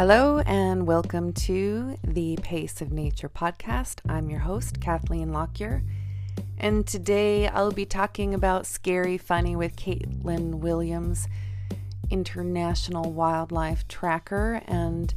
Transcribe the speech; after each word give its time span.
Hello, 0.00 0.38
and 0.46 0.86
welcome 0.86 1.30
to 1.34 1.98
the 2.02 2.38
Pace 2.42 2.80
of 2.80 2.90
Nature 2.90 3.28
podcast. 3.28 3.98
I'm 4.08 4.30
your 4.30 4.38
host, 4.40 4.80
Kathleen 4.80 5.30
Lockyer, 5.30 5.82
and 6.56 6.86
today 6.86 7.48
I'll 7.48 7.70
be 7.70 7.84
talking 7.84 8.32
about 8.32 8.64
Scary 8.64 9.18
Funny 9.18 9.56
with 9.56 9.76
Caitlin 9.76 10.60
Williams, 10.60 11.28
international 12.08 13.12
wildlife 13.12 13.86
tracker 13.88 14.62
and 14.66 15.12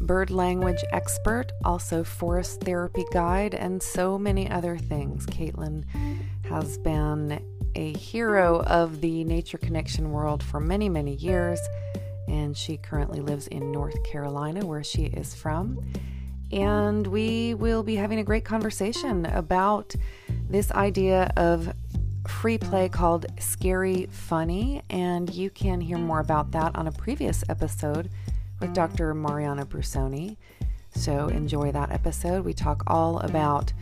bird 0.00 0.30
language 0.30 0.82
expert, 0.90 1.52
also 1.62 2.02
forest 2.02 2.62
therapy 2.62 3.04
guide, 3.12 3.52
and 3.52 3.82
so 3.82 4.16
many 4.16 4.50
other 4.50 4.78
things. 4.78 5.26
Caitlin 5.26 5.84
has 6.46 6.78
been 6.78 7.44
a 7.74 7.92
hero 7.92 8.62
of 8.62 9.02
the 9.02 9.22
nature 9.24 9.58
connection 9.58 10.12
world 10.12 10.42
for 10.42 10.60
many, 10.60 10.88
many 10.88 11.14
years 11.14 11.60
and 12.28 12.56
she 12.56 12.76
currently 12.76 13.20
lives 13.20 13.46
in 13.48 13.72
North 13.72 14.02
Carolina, 14.04 14.64
where 14.66 14.84
she 14.84 15.04
is 15.04 15.34
from. 15.34 15.80
And 16.52 17.06
we 17.06 17.54
will 17.54 17.82
be 17.82 17.96
having 17.96 18.18
a 18.18 18.24
great 18.24 18.44
conversation 18.44 19.26
about 19.26 19.94
this 20.48 20.70
idea 20.72 21.32
of 21.36 21.72
free 22.28 22.58
play 22.58 22.88
called 22.88 23.26
Scary 23.38 24.06
Funny. 24.10 24.82
And 24.90 25.32
you 25.34 25.50
can 25.50 25.80
hear 25.80 25.98
more 25.98 26.20
about 26.20 26.52
that 26.52 26.74
on 26.76 26.86
a 26.86 26.92
previous 26.92 27.44
episode 27.48 28.10
with 28.60 28.72
Dr. 28.72 29.14
Mariana 29.14 29.66
Brussoni. 29.66 30.36
So 30.94 31.28
enjoy 31.28 31.72
that 31.72 31.90
episode. 31.90 32.44
We 32.44 32.54
talk 32.54 32.84
all 32.86 33.18
about 33.20 33.72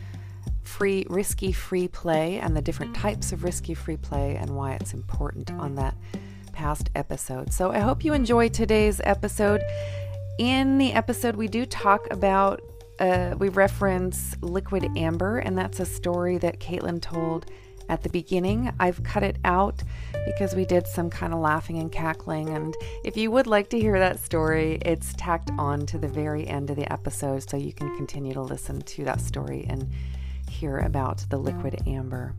free 0.63 1.05
risky 1.09 1.51
free 1.51 1.87
play 1.87 2.39
and 2.39 2.55
the 2.55 2.61
different 2.61 2.95
types 2.95 3.31
of 3.31 3.43
risky 3.43 3.73
free 3.73 3.97
play 3.97 4.35
and 4.35 4.49
why 4.55 4.73
it's 4.73 4.93
important 4.93 5.51
on 5.51 5.75
that 5.75 5.95
past 6.63 6.89
episodes. 6.95 7.53
So 7.57 7.71
I 7.73 7.79
hope 7.79 8.05
you 8.05 8.13
enjoy 8.13 8.47
today's 8.47 9.01
episode. 9.03 9.61
In 10.39 10.77
the 10.77 10.93
episode, 10.93 11.35
we 11.35 11.49
do 11.49 11.65
talk 11.65 12.07
about, 12.09 12.61
uh, 12.99 13.35
we 13.37 13.49
reference 13.49 14.37
liquid 14.39 14.87
amber, 14.95 15.39
and 15.39 15.57
that's 15.57 15.81
a 15.81 15.85
story 15.85 16.37
that 16.37 16.61
Caitlin 16.61 17.01
told 17.01 17.47
at 17.89 18.01
the 18.01 18.07
beginning. 18.07 18.71
I've 18.79 19.03
cut 19.03 19.23
it 19.23 19.39
out 19.43 19.83
because 20.25 20.55
we 20.55 20.63
did 20.63 20.87
some 20.87 21.09
kind 21.09 21.33
of 21.33 21.39
laughing 21.41 21.79
and 21.79 21.91
cackling. 21.91 22.47
And 22.47 22.73
if 23.03 23.17
you 23.17 23.29
would 23.29 23.45
like 23.45 23.67
to 23.71 23.77
hear 23.77 23.99
that 23.99 24.21
story, 24.21 24.79
it's 24.85 25.13
tacked 25.17 25.51
on 25.57 25.85
to 25.87 25.97
the 25.97 26.07
very 26.07 26.47
end 26.47 26.69
of 26.69 26.77
the 26.77 26.89
episode 26.89 27.49
so 27.49 27.57
you 27.57 27.73
can 27.73 27.93
continue 27.97 28.33
to 28.35 28.41
listen 28.41 28.81
to 28.83 29.03
that 29.03 29.19
story 29.19 29.65
and 29.67 29.91
hear 30.63 30.77
about 30.77 31.25
the 31.27 31.35
liquid 31.37 31.85
amber. 31.85 32.33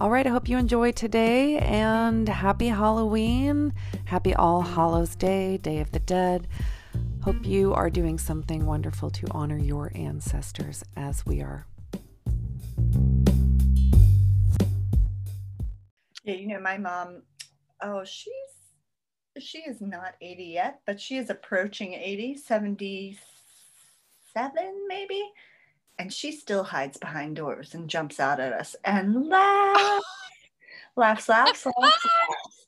All 0.00 0.08
right, 0.08 0.26
I 0.26 0.30
hope 0.30 0.48
you 0.48 0.56
enjoy 0.56 0.92
today 0.92 1.58
and 1.58 2.26
happy 2.26 2.68
Halloween. 2.68 3.74
Happy 4.06 4.34
All 4.34 4.62
Hallows 4.62 5.14
Day, 5.14 5.58
Day 5.58 5.80
of 5.80 5.92
the 5.92 5.98
Dead. 5.98 6.48
Hope 7.22 7.44
you 7.44 7.74
are 7.74 7.90
doing 7.90 8.18
something 8.18 8.64
wonderful 8.64 9.10
to 9.10 9.26
honor 9.30 9.58
your 9.58 9.92
ancestors 9.94 10.84
as 10.96 11.26
we 11.26 11.42
are. 11.42 11.66
Yeah, 16.24 16.36
you 16.36 16.48
know, 16.48 16.60
my 16.60 16.78
mom, 16.78 17.24
oh, 17.82 18.04
she's 18.04 18.32
she 19.38 19.58
is 19.58 19.82
not 19.82 20.14
80 20.22 20.44
yet, 20.44 20.80
but 20.86 20.98
she 20.98 21.18
is 21.18 21.28
approaching 21.28 21.92
80, 21.92 22.38
77 22.38 23.20
maybe 24.88 25.30
and 25.98 26.12
she 26.12 26.32
still 26.32 26.64
hides 26.64 26.98
behind 26.98 27.36
doors 27.36 27.74
and 27.74 27.88
jumps 27.88 28.20
out 28.20 28.40
at 28.40 28.52
us 28.52 28.76
and 28.84 29.26
laughs, 29.28 30.04
laughs, 30.96 31.28
laughs, 31.28 31.66
laughs, 31.66 31.76
laughs. 31.78 32.66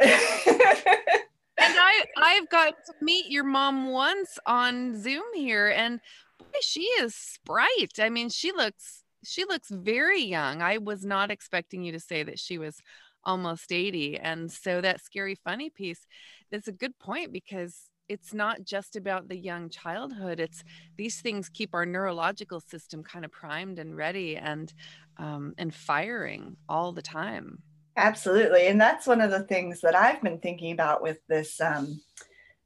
and 0.00 1.74
I 1.76 2.04
I've 2.16 2.48
got 2.48 2.74
to 2.86 2.92
meet 3.00 3.30
your 3.30 3.44
mom 3.44 3.90
once 3.90 4.38
on 4.46 5.00
Zoom 5.00 5.24
here, 5.34 5.68
and 5.68 6.00
boy, 6.38 6.58
she 6.60 6.82
is 6.82 7.14
sprite. 7.14 7.98
I 7.98 8.10
mean, 8.10 8.28
she 8.28 8.52
looks 8.52 9.02
she 9.24 9.44
looks 9.44 9.68
very 9.70 10.22
young. 10.22 10.62
I 10.62 10.78
was 10.78 11.04
not 11.04 11.30
expecting 11.30 11.82
you 11.82 11.92
to 11.92 12.00
say 12.00 12.22
that 12.22 12.38
she 12.38 12.58
was 12.58 12.80
almost 13.24 13.72
80. 13.72 14.18
And 14.18 14.50
so 14.50 14.80
that 14.80 15.02
scary 15.02 15.36
funny 15.44 15.70
piece, 15.70 16.06
that's 16.50 16.68
a 16.68 16.72
good 16.72 16.98
point 16.98 17.32
because 17.32 17.87
it's 18.08 18.32
not 18.32 18.64
just 18.64 18.96
about 18.96 19.28
the 19.28 19.36
young 19.36 19.68
childhood 19.68 20.40
it's 20.40 20.64
these 20.96 21.20
things 21.20 21.48
keep 21.48 21.74
our 21.74 21.86
neurological 21.86 22.60
system 22.60 23.02
kind 23.02 23.24
of 23.24 23.30
primed 23.30 23.78
and 23.78 23.96
ready 23.96 24.36
and 24.36 24.72
um, 25.18 25.52
and 25.58 25.74
firing 25.74 26.56
all 26.68 26.92
the 26.92 27.02
time. 27.02 27.58
Absolutely 27.96 28.68
and 28.68 28.80
that's 28.80 29.06
one 29.06 29.20
of 29.20 29.30
the 29.30 29.42
things 29.42 29.80
that 29.80 29.96
i've 29.96 30.22
been 30.22 30.38
thinking 30.38 30.72
about 30.72 31.02
with 31.02 31.18
this 31.28 31.60
um, 31.60 32.00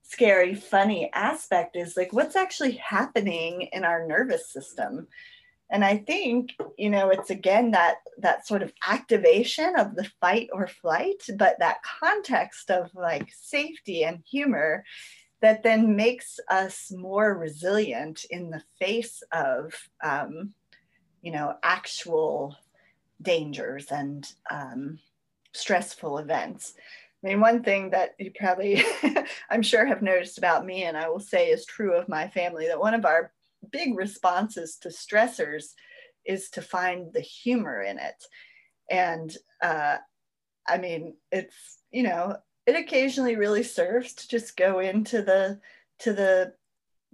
scary 0.03 0.55
funny 0.55 1.11
aspect 1.15 1.75
is 1.75 1.97
like 1.97 2.13
what's 2.13 2.37
actually 2.37 2.73
happening 2.73 3.63
in 3.73 3.85
our 3.85 4.07
nervous 4.07 4.53
system? 4.53 5.09
And 5.71 5.83
i 5.87 5.97
think 5.97 6.51
you 6.77 6.91
know 6.91 7.09
it's 7.09 7.31
again 7.31 7.71
that 7.71 7.97
that 8.19 8.47
sort 8.47 8.63
of 8.63 8.75
activation 8.87 9.75
of 9.79 9.97
the 9.97 10.05
fight 10.21 10.51
or 10.53 10.67
flight 10.67 11.23
but 11.39 11.59
that 11.61 11.79
context 11.83 12.71
of 12.71 12.91
like 12.95 13.33
safety 13.33 14.05
and 14.05 14.23
humor 14.31 14.85
that 15.43 15.65
then 15.65 15.97
makes 15.97 16.39
us 16.49 16.93
more 16.97 17.35
resilient 17.35 18.25
in 18.31 18.49
the 18.49 18.63
face 18.79 19.23
of 19.33 19.75
um, 20.03 20.55
you 21.21 21.33
know 21.33 21.57
actual 21.63 22.57
dangers 23.21 23.89
and 23.91 24.33
um, 24.51 24.99
stressful 25.53 26.19
events. 26.19 26.75
I 27.23 27.29
mean 27.29 27.41
one 27.41 27.63
thing 27.63 27.91
that 27.91 28.15
you 28.19 28.33
probably 28.37 28.83
i'm 29.51 29.63
sure 29.63 29.85
have 29.85 30.03
noticed 30.03 30.39
about 30.39 30.67
me 30.67 30.85
and 30.85 30.97
i 30.97 31.09
will 31.09 31.21
say 31.21 31.51
is 31.51 31.65
true 31.65 31.95
of 31.95 32.09
my 32.09 32.27
family 32.27 32.67
that 32.67 32.81
one 32.81 32.95
of 32.95 33.05
our 33.05 33.33
big 33.71 33.97
responses 33.97 34.77
to 34.79 34.89
stressors 34.89 35.75
is 36.25 36.51
to 36.51 36.63
find 36.63 37.13
the 37.13 37.21
humor 37.21 37.83
in 37.83 37.99
it. 37.99 38.25
And 38.91 39.37
uh, 39.61 39.99
i 40.69 40.79
mean 40.79 41.17
it's 41.31 41.79
you 41.91 42.05
know 42.05 42.37
it 42.67 42.77
occasionally 42.77 43.37
really 43.37 43.63
serves 43.63 44.15
to 44.15 44.29
just 44.29 44.57
go 44.57 44.79
into 44.81 45.23
the 45.23 45.61
to 46.01 46.13
the 46.13 46.55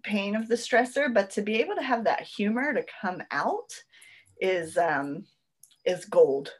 pain 0.02 0.36
of 0.36 0.48
the 0.48 0.54
stressor 0.54 1.12
but 1.12 1.30
to 1.30 1.42
be 1.42 1.56
able 1.56 1.74
to 1.74 1.82
have 1.82 2.04
that 2.04 2.22
humor 2.22 2.72
to 2.72 2.84
come 3.00 3.22
out 3.30 3.70
is 4.40 4.76
um 4.76 5.24
is 5.84 6.04
gold 6.04 6.52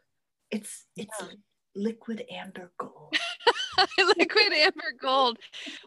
it's 0.50 0.86
it's 0.96 1.14
yeah. 1.20 1.28
liquid 1.76 2.24
amber 2.30 2.72
gold 2.78 3.16
liquid 4.18 4.52
amber 4.52 4.92
gold. 5.00 5.38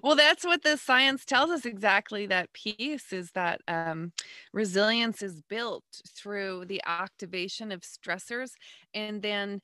Well 0.04 0.16
that's 0.16 0.44
what 0.46 0.64
the 0.64 0.78
science 0.78 1.26
tells 1.26 1.50
us 1.52 1.66
exactly 1.66 2.26
that 2.28 2.54
piece 2.54 3.12
is 3.14 3.32
that 3.32 3.62
um, 3.68 4.14
resilience 4.54 5.22
is 5.22 5.42
built 5.42 5.84
through 6.16 6.66
the 6.66 6.82
activation 6.86 7.72
of 7.72 7.82
stressors 7.82 8.52
and 8.94 9.22
then 9.22 9.62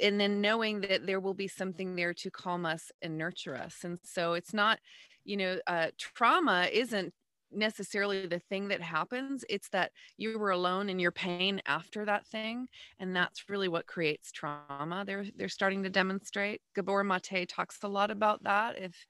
and 0.00 0.20
then 0.20 0.40
knowing 0.40 0.80
that 0.82 1.06
there 1.06 1.20
will 1.20 1.34
be 1.34 1.48
something 1.48 1.96
there 1.96 2.14
to 2.14 2.30
calm 2.30 2.66
us 2.66 2.90
and 3.02 3.16
nurture 3.18 3.56
us. 3.56 3.84
And 3.84 3.98
so 4.04 4.34
it's 4.34 4.54
not 4.54 4.78
you 5.24 5.36
know 5.36 5.58
uh, 5.66 5.88
trauma 5.98 6.68
isn't 6.72 7.14
necessarily 7.56 8.26
the 8.26 8.38
thing 8.38 8.68
that 8.68 8.80
happens 8.80 9.44
it's 9.48 9.68
that 9.70 9.92
you 10.16 10.38
were 10.38 10.50
alone 10.50 10.88
in 10.88 10.98
your 10.98 11.12
pain 11.12 11.60
after 11.66 12.04
that 12.04 12.26
thing 12.26 12.68
and 12.98 13.14
that's 13.14 13.48
really 13.48 13.68
what 13.68 13.86
creates 13.86 14.32
trauma. 14.32 15.04
They're 15.06 15.26
they're 15.36 15.48
starting 15.48 15.82
to 15.84 15.90
demonstrate. 15.90 16.60
Gabor 16.74 17.04
Maté 17.04 17.46
talks 17.48 17.78
a 17.82 17.88
lot 17.88 18.10
about 18.10 18.44
that 18.44 18.78
if 18.80 19.06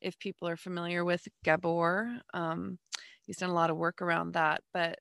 if 0.00 0.18
people 0.18 0.48
are 0.48 0.56
familiar 0.56 1.04
with 1.04 1.26
gabor. 1.44 2.20
Um, 2.32 2.78
he's 3.24 3.36
done 3.36 3.50
a 3.50 3.54
lot 3.54 3.70
of 3.70 3.76
work 3.76 4.00
around 4.00 4.32
that 4.32 4.62
but 4.72 4.98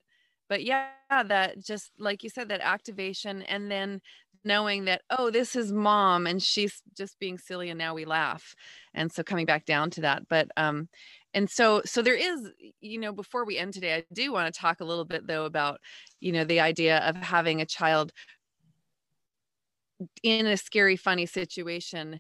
but 0.50 0.64
yeah 0.64 0.88
that 1.10 1.60
just 1.60 1.92
like 1.98 2.24
you 2.24 2.30
said 2.30 2.50
that 2.50 2.62
activation 2.62 3.42
and 3.44 3.72
then 3.72 4.02
knowing 4.44 4.86
that 4.86 5.02
oh 5.10 5.30
this 5.30 5.56
is 5.56 5.72
mom 5.72 6.28
and 6.28 6.42
she's 6.42 6.82
just 6.96 7.20
being 7.20 7.38
silly 7.38 7.70
and 7.70 7.78
now 7.78 7.94
we 7.94 8.06
laugh. 8.06 8.56
And 8.94 9.12
so 9.12 9.24
coming 9.24 9.46
back 9.46 9.66
down 9.66 9.90
to 9.92 10.02
that 10.02 10.28
but 10.28 10.48
um 10.58 10.90
and 11.34 11.50
so 11.50 11.82
so 11.86 12.02
there 12.02 12.16
is 12.16 12.50
you 12.82 13.00
know 13.00 13.12
before 13.12 13.46
we 13.46 13.58
end 13.58 13.74
today 13.74 13.96
i 13.96 14.04
do 14.14 14.32
want 14.32 14.54
to 14.54 14.60
talk 14.60 14.80
a 14.80 14.86
little 14.86 15.06
bit 15.06 15.28
though 15.28 15.46
about 15.46 15.80
you 16.20 16.32
know 16.32 16.44
the 16.44 16.60
idea 16.60 17.00
of 17.00 17.16
having 17.18 17.62
a 17.62 17.66
child 17.66 18.12
in 20.24 20.46
a 20.46 20.58
scary 20.58 20.96
funny 20.96 21.26
situation 21.26 22.20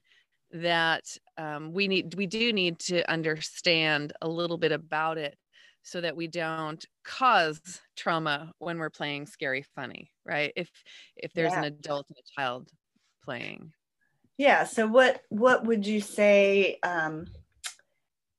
that 0.51 1.04
um, 1.38 1.74
we 1.74 1.88
need 1.88 2.15
we 2.15 2.25
do 2.25 2.54
need 2.54 2.80
to 2.80 3.09
understand 3.12 4.13
a 4.21 4.27
little 4.27 4.57
bit 4.57 4.71
about 4.71 5.18
it 5.18 5.38
so 5.83 6.01
that 6.01 6.15
we 6.15 6.27
don't 6.27 6.86
cause 7.04 7.62
trauma 7.95 8.51
when 8.59 8.77
we're 8.77 8.89
playing 8.89 9.25
scary 9.25 9.63
funny 9.75 10.12
right 10.25 10.54
if 10.56 10.69
if 11.15 11.33
there's 11.33 11.51
yeah. 11.51 11.59
an 11.59 11.65
adult 11.65 12.06
and 12.09 12.18
a 12.18 12.42
child 12.42 12.69
playing 13.24 13.71
yeah 14.38 14.63
so 14.63 14.88
what 14.88 15.21
what 15.30 15.65
would 15.65 15.86
you 15.86 16.00
say 16.00 16.80
um 16.83 17.25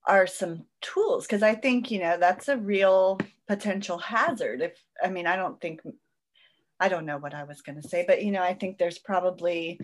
are 0.08 0.26
some 0.26 0.64
tools 0.80 1.26
because 1.26 1.42
i 1.42 1.54
think 1.54 1.90
you 1.90 2.00
know 2.00 2.16
that's 2.18 2.48
a 2.48 2.56
real 2.56 3.20
potential 3.46 3.98
hazard. 3.98 4.60
If 4.60 4.82
i 5.02 5.08
mean 5.08 5.26
i 5.26 5.36
don't 5.36 5.60
think 5.60 5.80
i 6.80 6.88
don't 6.88 7.06
know 7.06 7.18
what 7.18 7.34
i 7.34 7.44
was 7.44 7.62
going 7.62 7.80
to 7.80 7.88
say 7.88 8.04
but 8.06 8.22
you 8.24 8.32
know 8.32 8.42
i 8.42 8.54
think 8.54 8.78
there's 8.78 8.98
probably 8.98 9.80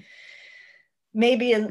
maybe 1.14 1.52
a, 1.52 1.70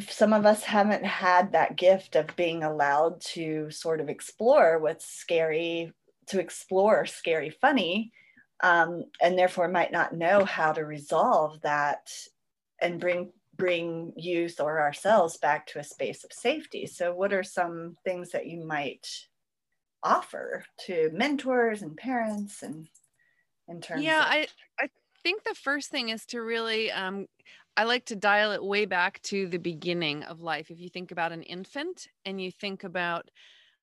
some 0.00 0.32
of 0.32 0.46
us 0.46 0.64
haven't 0.64 1.04
had 1.04 1.52
that 1.52 1.76
gift 1.76 2.16
of 2.16 2.34
being 2.36 2.64
allowed 2.64 3.20
to 3.20 3.70
sort 3.70 4.00
of 4.00 4.08
explore 4.08 4.78
what's 4.78 5.06
scary, 5.06 5.92
to 6.26 6.40
explore 6.40 7.06
scary 7.06 7.50
funny, 7.50 8.12
um, 8.62 9.04
and 9.22 9.38
therefore 9.38 9.68
might 9.68 9.92
not 9.92 10.14
know 10.14 10.44
how 10.44 10.72
to 10.72 10.84
resolve 10.84 11.60
that 11.62 12.10
and 12.80 13.00
bring 13.00 13.30
bring 13.56 14.12
youth 14.16 14.60
or 14.60 14.80
ourselves 14.80 15.36
back 15.38 15.66
to 15.68 15.78
a 15.78 15.84
space 15.84 16.24
of 16.24 16.32
safety. 16.32 16.86
So, 16.86 17.14
what 17.14 17.32
are 17.32 17.42
some 17.42 17.96
things 18.04 18.30
that 18.30 18.46
you 18.46 18.64
might 18.64 19.06
offer 20.02 20.64
to 20.86 21.10
mentors 21.12 21.82
and 21.82 21.96
parents 21.96 22.62
and 22.62 22.88
in 23.68 23.80
terms? 23.80 24.04
Yeah, 24.04 24.20
of- 24.20 24.26
I 24.26 24.48
I 24.78 24.88
think 25.22 25.44
the 25.44 25.54
first 25.54 25.90
thing 25.90 26.10
is 26.10 26.26
to 26.26 26.40
really 26.42 26.90
um, 26.90 27.26
I 27.76 27.84
like 27.84 28.04
to 28.06 28.16
dial 28.16 28.52
it 28.52 28.62
way 28.62 28.84
back 28.84 29.20
to 29.22 29.48
the 29.48 29.58
beginning 29.58 30.22
of 30.24 30.40
life. 30.40 30.70
If 30.70 30.78
you 30.80 30.88
think 30.88 31.10
about 31.10 31.32
an 31.32 31.42
infant 31.42 32.06
and 32.24 32.40
you 32.40 32.52
think 32.52 32.84
about 32.84 33.28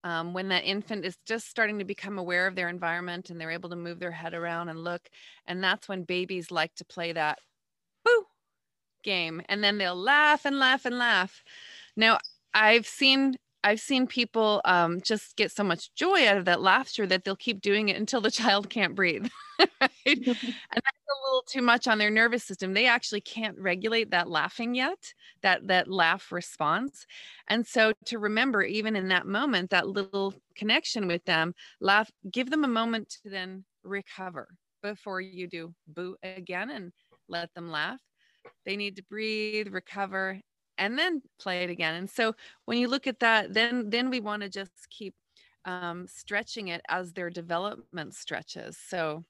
um, 0.03 0.33
when 0.33 0.47
that 0.50 0.63
infant 0.63 1.06
is 1.06 1.17
just 1.27 1.47
starting 1.47 1.79
to 1.79 1.85
become 1.85 2.17
aware 2.17 2.47
of 2.47 2.56
their 2.56 2.69
environment 2.69 3.29
and 3.29 3.39
they're 3.39 3.51
able 3.51 3.69
to 3.69 3.75
move 3.75 4.00
their 4.00 4.12
head 4.12 4.33
around 4.33 4.69
and 4.69 4.83
look, 4.83 5.07
and 5.45 5.63
that's 5.63 5.88
when 5.88 6.03
babies 6.03 6.51
like 6.51 6.74
to 6.75 6.85
play 6.85 7.12
that 7.13 7.39
game 9.03 9.42
and 9.50 9.63
then 9.63 9.77
they'll 9.77 9.95
laugh 9.95 10.45
and 10.45 10.59
laugh 10.59 10.86
and 10.86 10.98
laugh. 10.98 11.44
Now, 11.95 12.19
I've 12.53 12.88
seen 12.88 13.36
I've 13.63 13.80
seen 13.80 14.07
people 14.07 14.62
um, 14.65 15.01
just 15.01 15.36
get 15.36 15.51
so 15.51 15.63
much 15.63 15.94
joy 15.94 16.27
out 16.27 16.38
of 16.38 16.45
that 16.45 16.62
laughter 16.62 17.06
that 17.06 17.24
they'll 17.24 17.36
keep 17.36 17.62
doing 17.62 17.89
it 17.89 17.98
until 17.98 18.21
the 18.21 18.31
child 18.42 18.69
can't 18.69 18.95
breathe. 18.95 19.27
right? 19.59 19.69
and 20.06 20.25
that's 20.25 20.98
a 21.09 21.27
little 21.27 21.44
too 21.48 21.62
much 21.62 21.88
on 21.88 21.98
their 21.98 22.09
nervous 22.09 22.44
system. 22.44 22.74
They 22.74 22.88
actually 22.88 23.21
can't 23.21 23.57
regulate 23.59 24.12
that 24.12 24.30
laughing 24.30 24.74
yet, 24.74 25.13
that 25.44 25.68
that 25.68 25.88
laugh 25.88 26.31
response. 26.31 27.06
And 27.48 27.65
so 27.65 27.94
to 28.06 28.18
remember, 28.18 28.63
even 28.63 28.95
in 28.95 29.09
that 29.09 29.27
moment, 29.27 29.69
that 29.69 29.88
little 29.88 30.33
connection 30.56 31.07
with 31.07 31.24
them, 31.25 31.53
laugh, 31.80 32.09
give 32.31 32.50
them 32.50 32.63
a 32.63 32.68
moment 32.69 33.09
to 33.24 33.30
then 33.30 33.63
recover 33.83 34.48
before 34.81 35.21
you 35.21 35.48
do 35.48 35.74
boo 35.88 36.15
again 36.24 36.71
and 36.71 36.92
let 37.27 37.53
them 37.53 37.69
laugh. 37.69 38.00
They 38.65 38.75
need 38.77 38.95
to 38.97 39.03
breathe, 39.03 39.67
recover, 39.71 40.39
and 40.77 40.97
then 40.97 41.21
play 41.39 41.63
it 41.63 41.69
again. 41.69 41.95
And 41.95 42.09
so 42.09 42.33
when 42.65 42.77
you 42.77 42.88
look 42.88 43.07
at 43.07 43.19
that, 43.19 43.53
then 43.53 43.89
then 43.89 44.09
we 44.09 44.19
want 44.19 44.43
to 44.43 44.49
just 44.49 44.89
keep 44.89 45.13
um, 45.65 46.07
stretching 46.07 46.69
it 46.69 46.81
as 46.89 47.13
their 47.13 47.29
development 47.29 48.15
stretches. 48.15 48.77
So, 48.77 49.23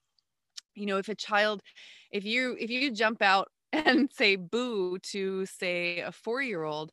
you 0.74 0.86
know, 0.86 0.98
if 0.98 1.08
a 1.08 1.14
child, 1.14 1.62
if 2.10 2.24
you 2.24 2.56
if 2.58 2.70
you 2.70 2.90
jump 2.92 3.22
out 3.22 3.48
and 3.72 4.10
say 4.12 4.36
boo 4.36 4.98
to 5.00 5.46
say 5.46 6.00
a 6.00 6.12
four 6.12 6.42
year 6.42 6.62
old, 6.64 6.92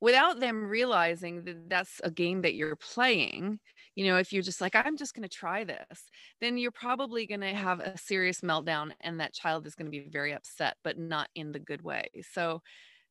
without 0.00 0.40
them 0.40 0.64
realizing 0.66 1.44
that 1.44 1.68
that's 1.68 2.00
a 2.04 2.10
game 2.10 2.42
that 2.42 2.54
you're 2.54 2.76
playing 2.76 3.60
you 3.98 4.06
know 4.06 4.16
if 4.16 4.32
you're 4.32 4.42
just 4.42 4.60
like 4.60 4.76
i'm 4.76 4.96
just 4.96 5.14
going 5.14 5.28
to 5.28 5.36
try 5.36 5.64
this 5.64 6.04
then 6.40 6.56
you're 6.56 6.70
probably 6.70 7.26
going 7.26 7.40
to 7.40 7.54
have 7.54 7.80
a 7.80 7.98
serious 7.98 8.42
meltdown 8.42 8.92
and 9.00 9.18
that 9.18 9.34
child 9.34 9.66
is 9.66 9.74
going 9.74 9.86
to 9.86 9.90
be 9.90 10.08
very 10.08 10.32
upset 10.32 10.76
but 10.84 10.98
not 10.98 11.28
in 11.34 11.50
the 11.52 11.58
good 11.58 11.82
way 11.82 12.06
so 12.32 12.62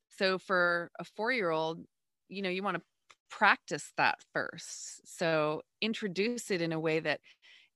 so 0.10 0.38
for 0.38 0.92
a 1.00 1.04
four 1.04 1.32
year 1.32 1.50
old, 1.50 1.80
you 2.30 2.42
know, 2.42 2.50
you 2.50 2.64
want 2.64 2.78
to 2.78 2.84
practice 3.30 3.92
that 3.98 4.20
first. 4.34 5.18
So 5.18 5.62
introduce 5.82 6.50
it 6.52 6.62
in 6.62 6.72
a 6.72 6.80
way 6.80 7.00
that 7.00 7.20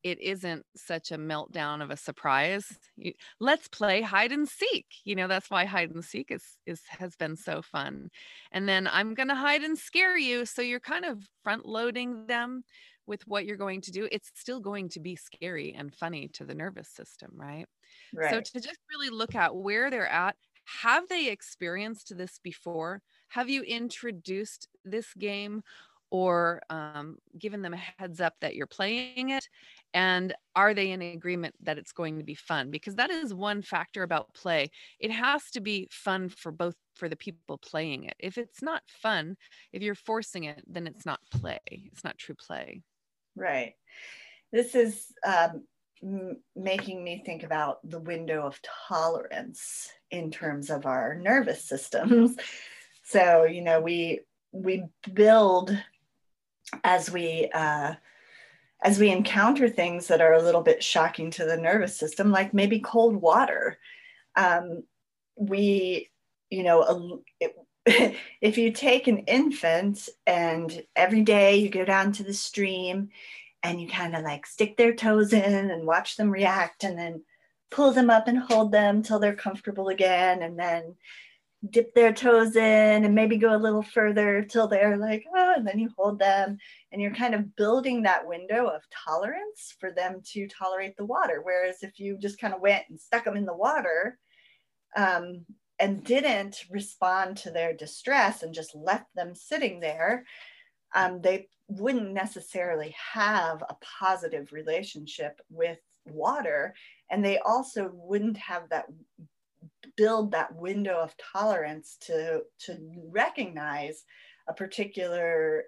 it 0.03 0.19
isn't 0.19 0.65
such 0.75 1.11
a 1.11 1.17
meltdown 1.17 1.83
of 1.83 1.91
a 1.91 1.97
surprise. 1.97 2.79
You, 2.97 3.13
let's 3.39 3.67
play 3.67 4.01
hide 4.01 4.31
and 4.31 4.47
seek. 4.47 4.87
You 5.03 5.15
know, 5.15 5.27
that's 5.27 5.49
why 5.51 5.65
hide 5.65 5.91
and 5.91 6.03
seek 6.03 6.31
is 6.31 6.43
is 6.65 6.81
has 6.89 7.15
been 7.15 7.35
so 7.35 7.61
fun. 7.61 8.09
And 8.51 8.67
then 8.67 8.87
I'm 8.87 9.13
going 9.13 9.29
to 9.29 9.35
hide 9.35 9.61
and 9.61 9.77
scare 9.77 10.17
you 10.17 10.45
so 10.45 10.61
you're 10.61 10.79
kind 10.79 11.05
of 11.05 11.27
front 11.43 11.65
loading 11.65 12.25
them 12.25 12.63
with 13.11 13.27
what 13.27 13.45
you're 13.45 13.57
going 13.57 13.81
to 13.81 13.91
do. 13.91 14.07
It's 14.09 14.31
still 14.35 14.61
going 14.61 14.87
to 14.89 15.01
be 15.01 15.17
scary 15.17 15.75
and 15.77 15.93
funny 15.93 16.29
to 16.29 16.45
the 16.45 16.55
nervous 16.55 16.87
system, 16.87 17.31
right? 17.35 17.65
Right. 18.15 18.31
So 18.31 18.39
to 18.39 18.65
just 18.65 18.79
really 18.89 19.09
look 19.09 19.35
at 19.35 19.53
where 19.53 19.91
they're 19.91 20.07
at, 20.07 20.37
have 20.81 21.09
they 21.09 21.27
experienced 21.27 22.17
this 22.17 22.39
before? 22.41 23.01
Have 23.27 23.49
you 23.49 23.63
introduced 23.63 24.69
this 24.85 25.13
game 25.13 25.61
or 26.09 26.61
um, 26.69 27.17
given 27.37 27.61
them 27.61 27.73
a 27.73 27.81
heads 27.97 28.21
up 28.21 28.35
that 28.39 28.55
you're 28.55 28.65
playing 28.65 29.31
it? 29.31 29.45
And 29.93 30.33
are 30.55 30.73
they 30.73 30.91
in 30.91 31.01
agreement 31.01 31.55
that 31.63 31.77
it's 31.77 31.91
going 31.91 32.17
to 32.17 32.23
be 32.23 32.35
fun? 32.35 32.71
Because 32.71 32.95
that 32.95 33.09
is 33.09 33.33
one 33.33 33.61
factor 33.61 34.03
about 34.03 34.33
play. 34.33 34.69
It 34.99 35.11
has 35.11 35.51
to 35.51 35.59
be 35.59 35.89
fun 35.91 36.29
for 36.29 36.53
both 36.53 36.75
for 36.95 37.09
the 37.09 37.17
people 37.17 37.57
playing 37.57 38.05
it. 38.05 38.15
If 38.19 38.37
it's 38.37 38.61
not 38.61 38.83
fun, 38.87 39.35
if 39.73 39.81
you're 39.81 39.95
forcing 39.95 40.45
it, 40.45 40.63
then 40.65 40.87
it's 40.87 41.05
not 41.05 41.19
play. 41.29 41.59
It's 41.65 42.05
not 42.05 42.17
true 42.17 42.35
play. 42.35 42.83
Right. 43.35 43.75
This 44.51 44.75
is 44.75 45.07
um, 45.25 45.63
making 46.55 47.03
me 47.03 47.23
think 47.25 47.43
about 47.43 47.77
the 47.89 47.99
window 47.99 48.45
of 48.45 48.59
tolerance 48.87 49.89
in 50.09 50.31
terms 50.31 50.69
of 50.69 50.85
our 50.85 51.15
nervous 51.15 51.63
systems. 51.63 52.35
So, 53.03 53.43
you 53.43 53.61
know, 53.61 53.81
we 53.81 54.21
we 54.53 54.85
build 55.13 55.77
as 56.81 57.11
we 57.11 57.49
uh, 57.53 57.95
as 58.83 58.99
we 58.99 59.11
encounter 59.11 59.69
things 59.69 60.07
that 60.07 60.21
are 60.21 60.33
a 60.33 60.41
little 60.41 60.61
bit 60.61 60.83
shocking 60.83 61.29
to 61.31 61.45
the 61.45 61.57
nervous 61.57 61.97
system, 61.97 62.31
like 62.31 62.53
maybe 62.53 62.79
cold 62.79 63.15
water. 63.15 63.77
Um, 64.35 64.83
we, 65.35 66.09
you 66.49 66.63
know, 66.63 67.21
it, 67.39 67.53
if 68.41 68.57
you 68.57 68.71
take 68.71 69.07
an 69.07 69.19
infant 69.19 70.07
and 70.27 70.83
every 70.95 71.23
day 71.23 71.57
you 71.57 71.69
go 71.69 71.83
down 71.83 72.11
to 72.11 72.23
the 72.23 72.33
stream 72.33 73.09
and 73.63 73.81
you 73.81 73.87
kind 73.87 74.15
of 74.15 74.23
like 74.23 74.45
stick 74.45 74.77
their 74.77 74.93
toes 74.93 75.33
in 75.33 75.71
and 75.71 75.87
watch 75.87 76.15
them 76.15 76.29
react 76.29 76.83
and 76.83 76.97
then 76.97 77.23
pull 77.71 77.91
them 77.91 78.09
up 78.09 78.27
and 78.27 78.37
hold 78.37 78.71
them 78.71 79.01
till 79.01 79.17
they're 79.17 79.35
comfortable 79.35 79.87
again 79.87 80.43
and 80.43 80.59
then 80.59 80.95
dip 81.69 81.93
their 81.95 82.13
toes 82.13 82.55
in 82.55 83.05
and 83.05 83.15
maybe 83.15 83.37
go 83.37 83.55
a 83.55 83.57
little 83.57 83.83
further 83.83 84.43
till 84.43 84.67
they're 84.67 84.97
like 84.97 85.23
oh 85.35 85.53
and 85.55 85.65
then 85.65 85.79
you 85.79 85.89
hold 85.95 86.19
them 86.19 86.57
and 86.91 87.01
you're 87.01 87.13
kind 87.13 87.33
of 87.33 87.55
building 87.55 88.03
that 88.03 88.27
window 88.27 88.67
of 88.67 88.81
tolerance 88.91 89.75
for 89.79 89.91
them 89.91 90.21
to 90.23 90.47
tolerate 90.47 90.95
the 90.97 91.05
water. 91.05 91.41
Whereas 91.43 91.77
if 91.81 91.99
you 91.99 92.17
just 92.19 92.39
kind 92.39 92.53
of 92.53 92.61
went 92.61 92.83
and 92.89 92.99
stuck 92.99 93.25
them 93.25 93.37
in 93.37 93.45
the 93.45 93.55
water 93.55 94.19
um, 94.95 95.45
and 95.81 96.03
didn't 96.03 96.65
respond 96.69 97.35
to 97.35 97.51
their 97.51 97.73
distress 97.73 98.43
and 98.43 98.53
just 98.53 98.75
left 98.75 99.07
them 99.15 99.35
sitting 99.35 99.79
there 99.79 100.23
um, 100.93 101.21
they 101.21 101.47
wouldn't 101.67 102.11
necessarily 102.13 102.93
have 103.13 103.61
a 103.61 103.77
positive 103.99 104.51
relationship 104.51 105.39
with 105.49 105.79
water. 106.05 106.73
And 107.09 107.23
they 107.23 107.39
also 107.39 107.91
wouldn't 107.93 108.37
have 108.37 108.69
that 108.69 108.85
build 109.97 110.31
that 110.31 110.55
window 110.55 110.99
of 110.99 111.15
tolerance 111.17 111.97
to 112.01 112.41
to 112.59 112.77
recognize 113.09 114.03
a 114.47 114.53
particular 114.53 115.65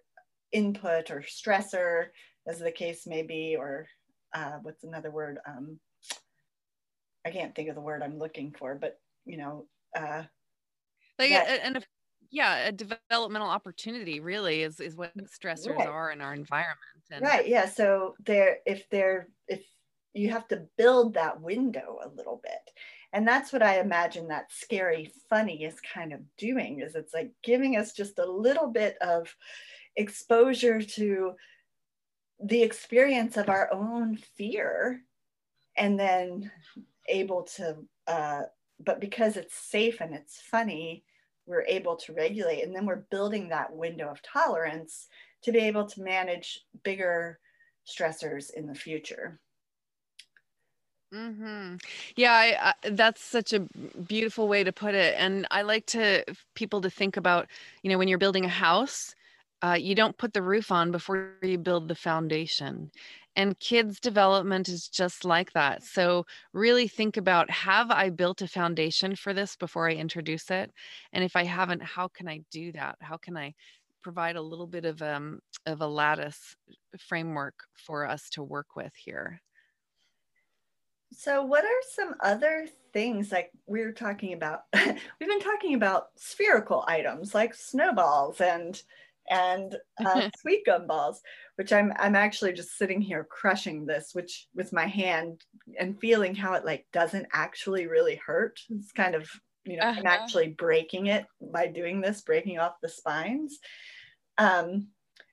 input 0.51 1.11
or 1.11 1.21
stressor 1.21 2.07
as 2.47 2.59
the 2.59 2.71
case 2.71 3.05
may 3.05 3.21
be 3.23 3.55
or 3.57 3.87
uh, 4.33 4.53
what's 4.61 4.83
another 4.83 5.11
word 5.11 5.39
um, 5.45 5.77
i 7.25 7.31
can't 7.31 7.53
think 7.53 7.69
of 7.69 7.75
the 7.75 7.81
word 7.81 8.01
i'm 8.01 8.17
looking 8.17 8.53
for 8.57 8.75
but 8.75 8.99
you 9.25 9.37
know 9.37 9.65
uh, 9.95 10.23
like 11.19 11.31
that, 11.31 11.59
and 11.63 11.85
yeah 12.33 12.67
a 12.67 12.71
developmental 12.71 13.47
opportunity 13.47 14.19
really 14.19 14.63
is 14.63 14.79
is 14.79 14.97
what 14.97 15.15
stressors 15.17 15.77
right. 15.77 15.87
are 15.87 16.11
in 16.11 16.19
our 16.19 16.33
environment 16.33 16.79
and 17.11 17.21
right 17.21 17.47
yeah 17.47 17.67
so 17.67 18.15
there 18.25 18.57
if 18.65 18.89
they're 18.89 19.27
if 19.47 19.63
you 20.13 20.29
have 20.29 20.47
to 20.47 20.65
build 20.77 21.13
that 21.13 21.39
window 21.39 21.99
a 22.03 22.09
little 22.09 22.41
bit 22.43 22.73
and 23.13 23.27
that's 23.27 23.53
what 23.53 23.61
i 23.61 23.79
imagine 23.79 24.27
that 24.27 24.51
scary 24.51 25.11
funny 25.29 25.63
is 25.63 25.75
kind 25.93 26.11
of 26.11 26.19
doing 26.37 26.81
is 26.81 26.95
it's 26.95 27.13
like 27.13 27.31
giving 27.43 27.77
us 27.77 27.93
just 27.93 28.17
a 28.19 28.25
little 28.25 28.67
bit 28.67 28.97
of 28.99 29.33
exposure 29.95 30.81
to 30.81 31.33
the 32.43 32.63
experience 32.63 33.37
of 33.37 33.47
our 33.47 33.71
own 33.71 34.17
fear 34.35 35.01
and 35.77 35.99
then 35.99 36.51
able 37.07 37.43
to 37.43 37.75
uh, 38.07 38.41
but 38.83 38.99
because 38.99 39.37
it's 39.37 39.55
safe 39.55 40.01
and 40.01 40.13
it's 40.13 40.41
funny 40.41 41.03
we're 41.45 41.65
able 41.67 41.95
to 41.97 42.13
regulate 42.13 42.61
and 42.63 42.75
then 42.75 42.85
we're 42.85 42.95
building 43.11 43.49
that 43.49 43.75
window 43.75 44.09
of 44.09 44.21
tolerance 44.21 45.07
to 45.41 45.51
be 45.51 45.59
able 45.59 45.85
to 45.85 46.01
manage 46.01 46.61
bigger 46.83 47.39
stressors 47.85 48.51
in 48.53 48.67
the 48.67 48.75
future 48.75 49.41
hmm 51.11 51.75
Yeah, 52.15 52.31
I, 52.33 52.73
I, 52.83 52.89
that's 52.89 53.21
such 53.23 53.53
a 53.53 53.59
beautiful 54.07 54.47
way 54.47 54.63
to 54.63 54.71
put 54.73 54.95
it. 54.95 55.13
And 55.17 55.45
I 55.51 55.61
like 55.61 55.85
to 55.87 56.23
people 56.55 56.81
to 56.81 56.89
think 56.89 57.17
about, 57.17 57.47
you 57.83 57.91
know, 57.91 57.97
when 57.99 58.07
you're 58.07 58.17
building 58.17 58.45
a 58.45 58.49
house, 58.49 59.13
uh, 59.61 59.77
you 59.79 59.93
don't 59.95 60.17
put 60.17 60.33
the 60.33 60.41
roof 60.41 60.71
on 60.71 60.91
before 60.91 61.37
you 61.43 61.57
build 61.59 61.87
the 61.87 61.95
foundation. 61.95 62.91
And 63.35 63.59
kids' 63.59 63.99
development 63.99 64.69
is 64.69 64.87
just 64.87 65.25
like 65.25 65.53
that. 65.53 65.83
So, 65.83 66.25
really 66.53 66.87
think 66.87 67.17
about 67.17 67.49
have 67.49 67.89
I 67.89 68.09
built 68.09 68.41
a 68.41 68.47
foundation 68.47 69.15
for 69.15 69.33
this 69.33 69.55
before 69.55 69.89
I 69.89 69.93
introduce 69.93 70.51
it? 70.51 70.71
And 71.13 71.23
if 71.23 71.35
I 71.35 71.43
haven't, 71.43 71.81
how 71.81 72.07
can 72.07 72.27
I 72.27 72.41
do 72.51 72.71
that? 72.73 72.97
How 73.01 73.17
can 73.17 73.35
I 73.35 73.55
provide 74.03 74.35
a 74.35 74.41
little 74.41 74.67
bit 74.67 74.85
of 74.85 75.01
um 75.01 75.39
of 75.65 75.81
a 75.81 75.87
lattice 75.87 76.55
framework 76.99 77.55
for 77.73 78.07
us 78.07 78.29
to 78.31 78.43
work 78.43 78.75
with 78.75 78.93
here? 78.95 79.41
So, 81.15 81.43
what 81.43 81.63
are 81.63 81.81
some 81.91 82.15
other 82.21 82.67
things 82.91 83.31
like 83.31 83.51
we 83.67 83.81
were 83.81 83.91
talking 83.91 84.33
about? 84.33 84.63
we've 84.73 85.29
been 85.29 85.39
talking 85.39 85.75
about 85.75 86.09
spherical 86.17 86.83
items 86.87 87.33
like 87.33 87.53
snowballs 87.53 88.41
and 88.41 88.81
and 89.29 89.75
uh, 90.03 90.29
sweet 90.39 90.65
gum 90.65 90.87
balls, 90.87 91.21
which 91.55 91.73
I'm 91.73 91.93
I'm 91.97 92.15
actually 92.15 92.53
just 92.53 92.77
sitting 92.77 93.01
here 93.01 93.27
crushing 93.29 93.85
this, 93.85 94.11
which 94.13 94.47
with 94.55 94.73
my 94.73 94.85
hand 94.85 95.41
and 95.79 95.99
feeling 95.99 96.35
how 96.35 96.53
it 96.53 96.65
like 96.65 96.85
doesn't 96.93 97.27
actually 97.33 97.87
really 97.87 98.15
hurt. 98.15 98.59
It's 98.69 98.91
kind 98.91 99.15
of 99.15 99.29
you 99.65 99.77
know 99.77 99.83
uh-huh. 99.83 99.99
I'm 99.99 100.07
actually 100.07 100.49
breaking 100.49 101.07
it 101.07 101.25
by 101.41 101.67
doing 101.67 102.01
this, 102.01 102.21
breaking 102.21 102.59
off 102.59 102.81
the 102.81 102.89
spines. 102.89 103.59
Um, 104.37 104.87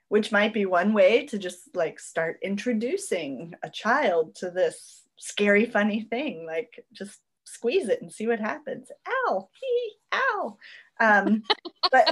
which 0.09 0.32
might 0.32 0.52
be 0.52 0.66
one 0.66 0.92
way 0.92 1.25
to 1.25 1.38
just 1.38 1.75
like 1.76 2.00
start 2.00 2.40
introducing 2.42 3.54
a 3.62 3.70
child 3.70 4.35
to 4.35 4.50
this 4.50 5.04
scary, 5.18 5.66
funny 5.66 6.02
thing. 6.02 6.44
Like 6.44 6.85
just 6.92 7.20
squeeze 7.44 7.88
it 7.88 8.02
and 8.02 8.12
see 8.12 8.26
what 8.26 8.40
happens. 8.40 8.90
Ow, 9.09 9.49
hee, 9.61 9.92
ow. 10.12 10.56
Um, 11.00 11.42
but 11.90 12.09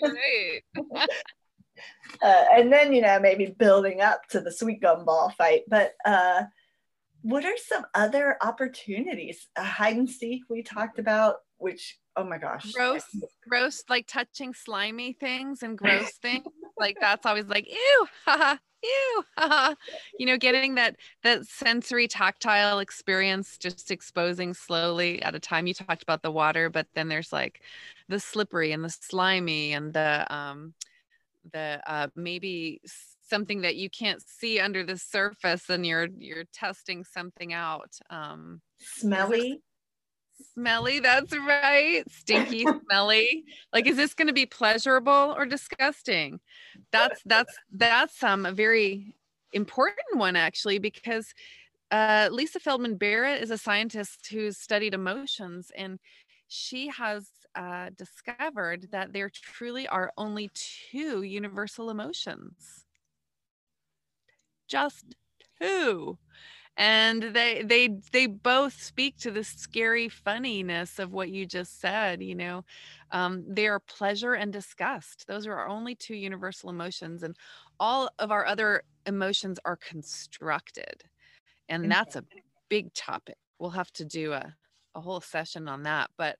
great. 0.00 0.62
uh, 2.22 2.44
and 2.54 2.72
then 2.72 2.92
you 2.92 3.02
know 3.02 3.20
maybe 3.20 3.54
building 3.58 4.00
up 4.00 4.26
to 4.30 4.40
the 4.40 4.52
sweet 4.52 4.80
gum 4.80 5.04
ball 5.04 5.32
fight. 5.36 5.62
But 5.68 5.94
uh, 6.04 6.44
what 7.22 7.44
are 7.44 7.56
some 7.56 7.84
other 7.94 8.36
opportunities? 8.40 9.48
Uh, 9.56 9.62
hide 9.62 9.96
and 9.96 10.08
seek 10.08 10.42
we 10.48 10.62
talked 10.62 10.98
about, 10.98 11.36
which 11.58 11.98
oh 12.16 12.24
my 12.24 12.38
gosh, 12.38 12.72
gross, 12.72 13.04
gross, 13.48 13.84
like 13.88 14.06
touching 14.06 14.54
slimy 14.54 15.12
things 15.12 15.62
and 15.62 15.76
gross 15.76 16.12
things. 16.22 16.46
like 16.78 16.96
that's 17.00 17.26
always 17.26 17.46
like 17.46 17.68
ew, 17.68 18.06
haha, 18.24 18.56
ew. 18.82 19.76
You 20.18 20.26
know, 20.26 20.38
getting 20.38 20.76
that 20.76 20.96
that 21.22 21.46
sensory 21.46 22.08
tactile 22.08 22.78
experience, 22.78 23.58
just 23.58 23.90
exposing 23.90 24.54
slowly 24.54 25.22
at 25.22 25.34
a 25.34 25.40
time. 25.40 25.66
You 25.66 25.74
talked 25.74 26.02
about 26.02 26.22
the 26.22 26.30
water, 26.30 26.70
but 26.70 26.86
then 26.94 27.08
there's 27.08 27.32
like 27.32 27.60
the 28.08 28.20
slippery 28.20 28.72
and 28.72 28.84
the 28.84 28.90
slimy 28.90 29.72
and 29.72 29.92
the 29.92 30.26
um 30.34 30.74
the 31.52 31.80
uh 31.86 32.08
maybe 32.14 32.80
something 33.28 33.62
that 33.62 33.76
you 33.76 33.90
can't 33.90 34.22
see 34.22 34.60
under 34.60 34.84
the 34.84 34.96
surface 34.96 35.68
and 35.68 35.84
you're 35.84 36.08
you're 36.18 36.44
testing 36.52 37.04
something 37.04 37.52
out 37.52 37.92
um 38.10 38.60
smelly? 38.78 39.60
Smelly 40.54 41.00
that's 41.00 41.36
right 41.36 42.04
stinky 42.10 42.66
smelly. 42.84 43.44
Like 43.72 43.86
is 43.86 43.96
this 43.96 44.14
going 44.14 44.28
to 44.28 44.34
be 44.34 44.46
pleasurable 44.46 45.34
or 45.36 45.46
disgusting? 45.46 46.40
That's 46.92 47.20
that's 47.24 47.54
that's 47.72 48.22
um 48.22 48.46
a 48.46 48.52
very 48.52 49.14
important 49.52 50.16
one 50.16 50.36
actually 50.36 50.78
because 50.78 51.32
uh, 51.92 52.28
lisa 52.32 52.58
feldman 52.58 52.96
barrett 52.96 53.40
is 53.40 53.52
a 53.52 53.56
scientist 53.56 54.26
who's 54.30 54.58
studied 54.58 54.92
emotions 54.92 55.70
and 55.76 56.00
she 56.48 56.88
has 56.88 57.28
uh, 57.56 57.90
discovered 57.96 58.90
that 58.92 59.12
there 59.12 59.30
truly 59.30 59.88
are 59.88 60.12
only 60.18 60.50
two 60.54 61.22
universal 61.22 61.90
emotions. 61.90 62.86
Just 64.68 65.14
two. 65.60 66.18
And 66.76 67.22
they 67.22 67.62
they 67.62 67.88
they 68.12 68.26
both 68.26 68.74
speak 68.82 69.18
to 69.18 69.30
the 69.30 69.44
scary 69.44 70.08
funniness 70.08 70.98
of 70.98 71.12
what 71.12 71.30
you 71.30 71.46
just 71.46 71.80
said 71.80 72.22
you 72.22 72.34
know? 72.34 72.64
Um, 73.12 73.44
they 73.48 73.68
are 73.68 73.80
pleasure 73.80 74.34
and 74.34 74.52
disgust. 74.52 75.26
Those 75.28 75.46
are 75.46 75.54
our 75.54 75.68
only 75.68 75.94
two 75.96 76.16
universal 76.16 76.70
emotions 76.70 77.22
and 77.22 77.36
all 77.80 78.10
of 78.18 78.30
our 78.32 78.46
other 78.46 78.84
emotions 79.06 79.58
are 79.66 79.76
constructed. 79.76 81.04
And 81.68 81.90
that's 81.90 82.16
a 82.16 82.24
big 82.70 82.94
topic. 82.94 83.38
We'll 83.58 83.70
have 83.70 83.92
to 83.94 84.04
do 84.06 84.32
a 84.34 84.56
a 84.96 85.00
whole 85.00 85.20
session 85.20 85.68
on 85.68 85.82
that 85.82 86.10
but 86.16 86.36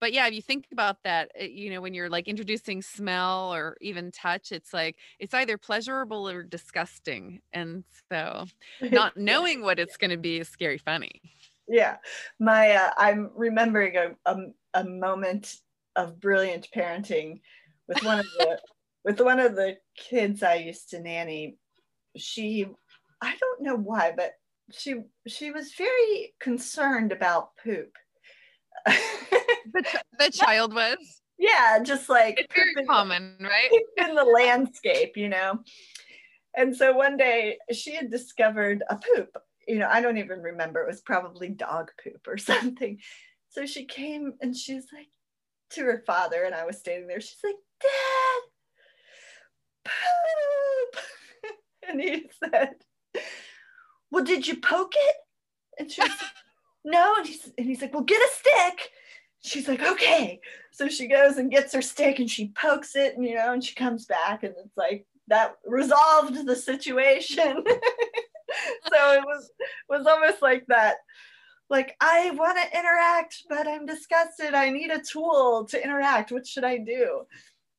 but 0.00 0.12
yeah 0.12 0.26
if 0.26 0.32
you 0.32 0.40
think 0.40 0.66
about 0.72 0.96
that 1.02 1.30
you 1.40 1.70
know 1.70 1.80
when 1.80 1.92
you're 1.92 2.08
like 2.08 2.28
introducing 2.28 2.80
smell 2.80 3.52
or 3.52 3.76
even 3.80 4.10
touch 4.12 4.52
it's 4.52 4.72
like 4.72 4.96
it's 5.18 5.34
either 5.34 5.58
pleasurable 5.58 6.28
or 6.28 6.42
disgusting 6.42 7.40
and 7.52 7.82
so 8.10 8.46
not 8.92 9.16
knowing 9.16 9.62
what 9.62 9.78
it's 9.78 9.96
going 9.96 10.10
to 10.10 10.16
be 10.16 10.38
is 10.38 10.48
scary 10.48 10.78
funny. 10.78 11.20
Yeah 11.66 11.96
my 12.38 12.70
uh, 12.70 12.90
i'm 12.96 13.30
remembering 13.34 13.96
a, 13.96 14.10
a, 14.26 14.36
a 14.74 14.84
moment 14.84 15.56
of 15.96 16.20
brilliant 16.20 16.68
parenting 16.74 17.40
with 17.88 18.02
one 18.04 18.20
of 18.20 18.26
the 18.38 18.58
with 19.04 19.20
one 19.20 19.40
of 19.40 19.56
the 19.56 19.76
kids 19.96 20.42
i 20.42 20.54
used 20.54 20.90
to 20.90 21.00
nanny. 21.00 21.56
She 22.16 22.66
i 23.20 23.34
don't 23.36 23.62
know 23.62 23.76
why 23.76 24.12
but 24.16 24.32
she 24.72 24.96
she 25.26 25.50
was 25.50 25.72
very 25.74 26.34
concerned 26.40 27.12
about 27.12 27.50
poop. 27.62 27.92
the, 28.86 30.00
the 30.18 30.30
child 30.30 30.74
was. 30.74 30.98
Yeah, 31.38 31.78
just 31.82 32.08
like 32.08 32.40
it's 32.40 32.54
very 32.54 32.86
common, 32.86 33.36
right? 33.40 33.70
In 33.96 34.14
the 34.14 34.24
landscape, 34.24 35.16
you 35.16 35.28
know. 35.28 35.60
And 36.56 36.74
so 36.76 36.92
one 36.92 37.16
day 37.16 37.58
she 37.72 37.94
had 37.94 38.10
discovered 38.10 38.82
a 38.90 38.96
poop. 38.96 39.36
You 39.66 39.78
know, 39.78 39.88
I 39.88 40.00
don't 40.00 40.18
even 40.18 40.40
remember. 40.40 40.82
It 40.82 40.88
was 40.88 41.00
probably 41.00 41.48
dog 41.50 41.90
poop 42.02 42.26
or 42.26 42.38
something. 42.38 42.98
So 43.50 43.66
she 43.66 43.84
came 43.84 44.34
and 44.40 44.56
she's 44.56 44.86
like 44.92 45.08
to 45.70 45.84
her 45.84 46.02
father, 46.06 46.42
and 46.44 46.54
I 46.54 46.64
was 46.64 46.78
standing 46.78 47.06
there. 47.06 47.20
She's 47.20 47.38
like, 47.44 47.54
Dad, 47.80 48.42
poop. 49.84 51.54
and 51.88 52.00
he 52.00 52.28
said, 52.42 52.74
well, 54.10 54.24
did 54.24 54.46
you 54.46 54.56
poke 54.56 54.94
it? 54.94 55.16
And 55.78 55.90
she's 55.90 56.04
like, 56.04 56.12
no. 56.84 57.16
And 57.18 57.26
he's, 57.26 57.52
and 57.56 57.66
he's 57.66 57.82
like, 57.82 57.92
well, 57.92 58.02
get 58.02 58.20
a 58.20 58.30
stick. 58.34 58.90
She's 59.40 59.68
like, 59.68 59.82
okay. 59.82 60.40
So 60.72 60.88
she 60.88 61.06
goes 61.06 61.36
and 61.36 61.50
gets 61.50 61.72
her 61.74 61.82
stick 61.82 62.18
and 62.18 62.30
she 62.30 62.48
pokes 62.48 62.96
it, 62.96 63.16
and 63.16 63.24
you 63.24 63.34
know, 63.34 63.52
and 63.52 63.64
she 63.64 63.74
comes 63.74 64.06
back, 64.06 64.42
and 64.42 64.54
it's 64.64 64.76
like 64.76 65.06
that 65.28 65.56
resolved 65.64 66.46
the 66.46 66.56
situation. 66.56 67.64
so 68.92 69.12
it 69.12 69.24
was 69.24 69.50
was 69.88 70.06
almost 70.06 70.42
like 70.42 70.66
that 70.66 70.96
like 71.70 71.94
i 72.00 72.30
want 72.30 72.58
to 72.58 72.78
interact 72.78 73.44
but 73.48 73.66
i'm 73.68 73.86
disgusted 73.86 74.54
i 74.54 74.70
need 74.70 74.90
a 74.90 75.00
tool 75.00 75.66
to 75.68 75.82
interact 75.82 76.32
what 76.32 76.46
should 76.46 76.64
i 76.64 76.78
do 76.78 77.22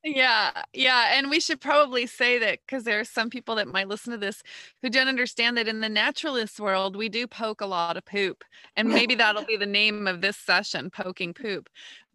yeah, 0.03 0.63
yeah. 0.74 1.12
And 1.18 1.29
we 1.29 1.41
should 1.41 1.60
probably 1.60 2.08
say 2.08 2.39
that 2.39 2.60
because 2.65 2.86
there 2.86 3.00
are 3.01 3.06
some 3.06 3.29
people 3.29 3.56
that 3.56 3.68
might 3.68 3.89
listen 3.89 4.12
to 4.12 4.18
this 4.18 4.41
who 4.82 4.89
don't 4.89 5.10
understand 5.10 5.58
that 5.58 5.68
in 5.68 5.82
the 5.82 5.89
naturalist 5.89 6.60
world, 6.60 6.96
we 6.96 7.10
do 7.10 7.27
poke 7.27 7.60
a 7.60 7.65
lot 7.65 7.98
of 7.98 8.06
poop. 8.06 8.44
And 8.77 8.89
maybe 8.89 9.15
that'll 9.15 9.44
be 9.46 9.58
the 9.58 9.65
name 9.65 10.08
of 10.08 10.22
this 10.22 10.38
session, 10.38 10.89
Poking 10.89 11.34
Poop 11.34 11.68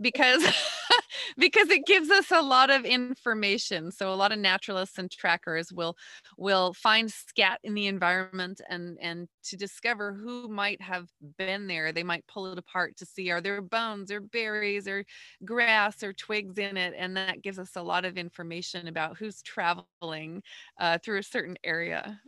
because 0.05 0.45
because 1.39 1.71
it 1.71 1.87
gives 1.87 2.11
us 2.11 2.31
a 2.31 2.43
lot 2.43 2.71
of 2.71 2.85
information 2.85 3.91
so 3.91 4.13
a 4.13 4.15
lot 4.15 4.31
of 4.31 4.39
naturalists 4.39 4.99
and 4.99 5.11
trackers 5.11 5.73
will 5.73 5.97
will 6.39 6.73
find 6.75 7.11
scat 7.11 7.59
in 7.65 7.75
the 7.75 7.89
environment 7.89 8.61
and 8.69 8.99
and 9.01 9.29
to 9.43 9.57
discover 9.57 10.13
who 10.13 10.49
might 10.49 10.81
have 10.81 11.09
been 11.39 11.67
there. 11.67 11.93
They 11.93 12.03
might 12.03 12.27
pull 12.27 12.47
it 12.53 12.59
apart 12.59 12.97
to 12.99 13.07
see 13.07 13.31
are 13.31 13.41
there 13.41 13.61
bones 13.61 14.11
or 14.11 14.21
berries 14.21 14.87
or 14.87 15.05
grass 15.45 16.03
or 16.03 16.13
twigs 16.13 16.59
in 16.59 16.77
it? 16.77 16.95
And 16.97 17.17
that 17.17 17.43
gives 17.43 17.59
us 17.59 17.77
a 17.77 17.83
lot 17.83 18.05
of 18.05 18.17
information 18.17 18.89
about 18.89 19.17
who's 19.17 19.43
traveling 19.43 20.43
uh, 20.79 20.99
through 20.99 21.19
a 21.19 21.23
certain 21.23 21.57
area. 21.65 22.21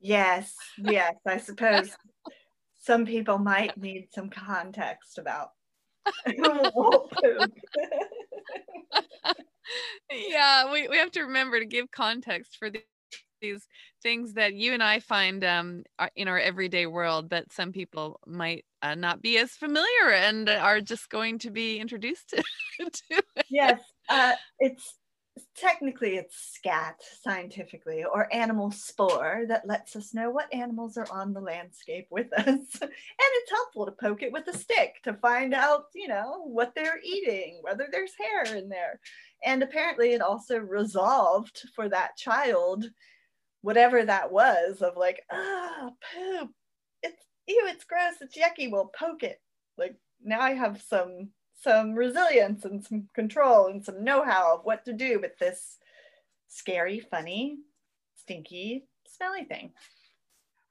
Yes 0.00 0.54
yes 0.76 1.14
i 1.26 1.38
suppose 1.38 1.96
some 2.80 3.06
people 3.06 3.38
might 3.38 3.76
need 3.76 4.08
some 4.12 4.28
context 4.28 5.18
about 5.18 5.50
yeah, 10.10 10.70
we, 10.72 10.88
we 10.88 10.96
have 10.96 11.10
to 11.12 11.22
remember 11.22 11.58
to 11.58 11.66
give 11.66 11.90
context 11.90 12.56
for 12.58 12.70
the, 12.70 12.82
these 13.40 13.66
things 14.02 14.34
that 14.34 14.54
you 14.54 14.72
and 14.72 14.82
I 14.82 15.00
find 15.00 15.44
um, 15.44 15.84
in 16.16 16.28
our 16.28 16.38
everyday 16.38 16.86
world 16.86 17.30
that 17.30 17.52
some 17.52 17.72
people 17.72 18.20
might 18.26 18.64
uh, 18.82 18.94
not 18.94 19.22
be 19.22 19.38
as 19.38 19.52
familiar 19.52 20.10
and 20.12 20.48
are 20.48 20.80
just 20.80 21.08
going 21.08 21.38
to 21.40 21.50
be 21.50 21.78
introduced 21.78 22.30
to. 22.30 22.42
to 23.10 23.22
yes, 23.50 23.80
uh, 24.08 24.32
it's 24.58 24.94
technically 25.56 26.16
it's 26.16 26.52
scat 26.54 27.00
scientifically 27.22 28.04
or 28.04 28.32
animal 28.32 28.70
spoor 28.70 29.44
that 29.48 29.66
lets 29.66 29.96
us 29.96 30.14
know 30.14 30.30
what 30.30 30.52
animals 30.52 30.96
are 30.96 31.10
on 31.10 31.32
the 31.32 31.40
landscape 31.40 32.06
with 32.10 32.32
us. 32.36 32.46
And 32.46 32.60
it's 32.80 33.50
helpful 33.50 33.86
to 33.86 33.92
poke 33.92 34.22
it 34.22 34.32
with 34.32 34.46
a 34.48 34.56
stick 34.56 34.96
to 35.04 35.14
find 35.14 35.54
out 35.54 35.86
you 35.94 36.08
know 36.08 36.44
what 36.44 36.74
they're 36.74 37.00
eating 37.02 37.58
whether 37.62 37.88
there's 37.90 38.12
hair 38.18 38.56
in 38.56 38.68
there. 38.68 39.00
And 39.44 39.62
apparently 39.62 40.12
it 40.12 40.20
also 40.22 40.58
resolved 40.58 41.68
for 41.74 41.88
that 41.88 42.16
child 42.16 42.86
whatever 43.62 44.04
that 44.04 44.30
was 44.30 44.82
of 44.82 44.96
like 44.96 45.22
ah 45.32 45.90
poop. 46.14 46.50
It's 47.02 47.24
ew 47.46 47.66
it's 47.66 47.84
gross. 47.84 48.14
It's 48.20 48.38
yucky. 48.38 48.70
We'll 48.70 48.92
poke 48.96 49.22
it. 49.22 49.40
Like 49.76 49.96
now 50.22 50.40
i 50.40 50.52
have 50.52 50.80
some 50.82 51.28
some 51.64 51.94
resilience 51.94 52.64
and 52.66 52.84
some 52.84 53.08
control 53.14 53.68
and 53.68 53.84
some 53.84 54.04
know-how 54.04 54.56
of 54.58 54.64
what 54.66 54.84
to 54.86 54.94
do 54.94 55.20
with 55.20 55.38
this 55.38 55.78
scary 56.48 57.00
funny 57.00 57.60
stinky 58.16 58.88
smelly 59.06 59.44
thing 59.44 59.74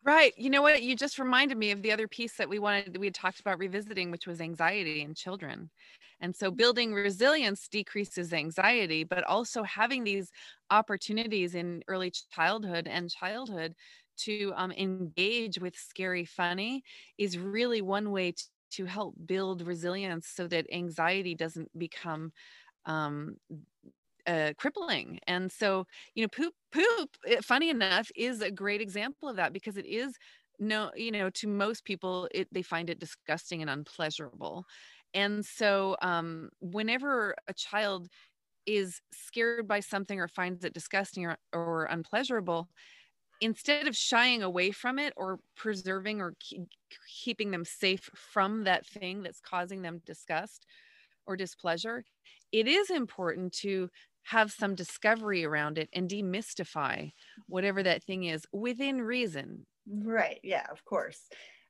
Right. 0.06 0.38
You 0.38 0.50
know 0.50 0.62
what? 0.62 0.84
You 0.84 0.98
just 0.98 1.18
reminded 1.18 1.58
me 1.58 1.72
of 1.72 1.82
the 1.82 1.94
other 1.94 2.10
piece 2.10 2.36
that 2.36 2.50
we 2.50 2.60
wanted, 2.60 2.98
we 2.98 3.08
had 3.08 3.16
talked 3.16 3.40
about 3.40 3.58
revisiting, 3.58 4.12
which 4.12 4.28
was 4.28 4.42
anxiety 4.42 5.02
in 5.02 5.16
children. 5.16 5.70
And 6.20 6.36
so 6.36 6.52
building 6.52 6.94
resilience 6.94 7.70
decreases 7.70 8.34
anxiety, 8.34 9.06
but 9.06 9.24
also 9.24 9.64
having 9.64 10.04
these 10.04 10.30
opportunities 10.70 11.56
in 11.56 11.84
early 11.88 12.12
childhood 12.34 12.86
and 12.86 13.10
childhood 13.10 13.76
to 14.18 14.52
um, 14.56 14.74
engage 14.74 15.58
with 15.60 15.76
scary 15.76 16.26
funny 16.26 16.84
is 17.18 17.38
really 17.38 17.82
one 17.82 18.12
way 18.12 18.34
to, 18.74 18.86
help 18.86 19.16
build 19.26 19.62
resilience 19.62 20.28
so 20.28 20.48
that 20.48 20.66
anxiety 20.72 21.36
doesn't 21.36 21.78
become 21.78 22.32
um, 22.86 23.38
uh, 24.26 24.54
crippling. 24.58 25.20
And 25.28 25.52
so, 25.52 25.86
you 26.16 26.24
know, 26.24 26.30
poop, 26.30 26.54
poop, 26.72 27.18
eh, 27.28 27.42
funny 27.42 27.70
enough, 27.70 28.10
is 28.16 28.42
a 28.42 28.52
great 28.52 28.82
example 28.82 29.28
of 29.30 29.36
that 29.36 29.54
because 29.54 29.78
it 29.78 29.86
is 29.86 30.18
no, 30.60 30.92
you 30.96 31.12
know, 31.12 31.30
to 31.32 31.48
most 31.48 31.84
people, 31.84 32.30
it 32.34 32.48
they 32.52 32.62
find 32.62 32.90
it 32.90 33.00
disgusting 33.00 33.62
and 33.62 33.70
unpleasurable. 33.70 34.66
And 35.14 35.46
so, 35.46 35.98
um, 36.02 36.50
whenever 36.62 37.36
a 37.48 37.54
child 37.54 38.08
is 38.66 39.02
scared 39.14 39.68
by 39.68 39.80
something 39.82 40.20
or 40.20 40.28
finds 40.28 40.64
it 40.66 40.74
disgusting 40.74 41.26
or, 41.26 41.38
or 41.54 41.86
unpleasurable, 41.86 42.70
instead 43.44 43.88
of 43.88 43.96
shying 43.96 44.42
away 44.42 44.72
from 44.72 44.98
it 44.98 45.14
or 45.18 45.40
preserving 45.56 46.22
or 46.22 46.34
keep, 46.40 46.62
keeping 47.24 47.52
them 47.52 47.66
safe 47.66 48.10
from 48.16 48.64
that 48.64 48.86
thing 48.86 49.22
that's 49.22 49.42
causing 49.42 49.82
them 49.82 50.02
disgust 50.06 50.66
or 51.28 51.36
displeasure, 51.36 52.06
it 52.52 52.68
is 52.68 52.90
important 52.90 53.52
to 53.52 53.90
have 54.24 54.52
some 54.52 54.76
discovery 54.76 55.44
around 55.44 55.78
it 55.78 55.90
and 55.92 56.10
demystify 56.10 57.12
whatever 57.48 57.84
that 57.84 58.04
thing 58.04 58.24
is 58.24 58.46
within 58.54 59.02
reason. 59.02 59.66
Right. 59.86 60.40
Yeah, 60.44 60.66
of 60.72 60.86
course. 60.86 61.20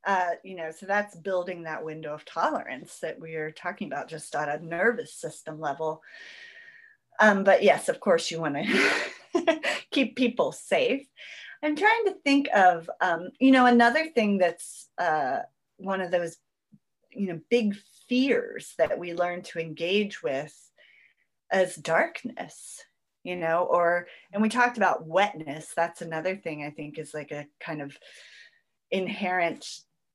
Uh, 0.06 0.32
you 0.44 0.56
know, 0.56 0.70
so 0.70 0.86
that's 0.86 1.16
building 1.16 1.64
that 1.64 1.84
window 1.84 2.14
of 2.14 2.26
tolerance 2.26 3.00
that 3.00 3.20
we 3.20 3.36
are 3.36 3.52
talking 3.52 3.88
about 3.88 4.10
just 4.10 4.36
on 4.36 4.50
a 4.50 4.60
nervous 4.60 5.16
system 5.16 5.60
level. 5.60 6.04
Um, 7.20 7.44
but 7.44 7.64
yes, 7.64 7.90
of 7.90 8.00
course, 8.00 8.30
you 8.30 8.40
want 8.40 8.56
to 8.56 9.60
keep 9.92 10.16
people 10.16 10.52
safe. 10.52 11.08
I'm 11.64 11.76
trying 11.76 12.06
to 12.06 12.16
think 12.24 12.50
of, 12.54 12.90
um, 13.02 13.30
you 13.40 13.52
know, 13.52 13.66
another 13.66 14.10
thing 14.10 14.38
that's 14.38 14.90
uh, 14.98 15.40
one 15.78 16.02
of 16.02 16.12
those, 16.12 16.38
you 17.12 17.28
know, 17.28 17.40
big 17.50 17.76
fears 18.10 18.74
that 18.78 19.00
we 19.00 19.14
learn 19.14 19.42
to 19.44 19.60
engage 19.60 20.22
with 20.22 20.54
as 21.52 21.76
darkness 21.76 22.84
you 23.24 23.36
know 23.36 23.64
or 23.70 24.08
and 24.32 24.42
we 24.42 24.50
talked 24.50 24.78
about 24.78 25.08
wetness. 25.08 25.72
That's 25.76 26.02
another 26.02 26.36
thing 26.36 26.64
i 26.64 26.70
think 26.70 26.98
is 26.98 27.14
like 27.14 27.32
a 27.32 27.48
kind 27.60 27.82
of 27.82 27.98
inherent 28.92 29.66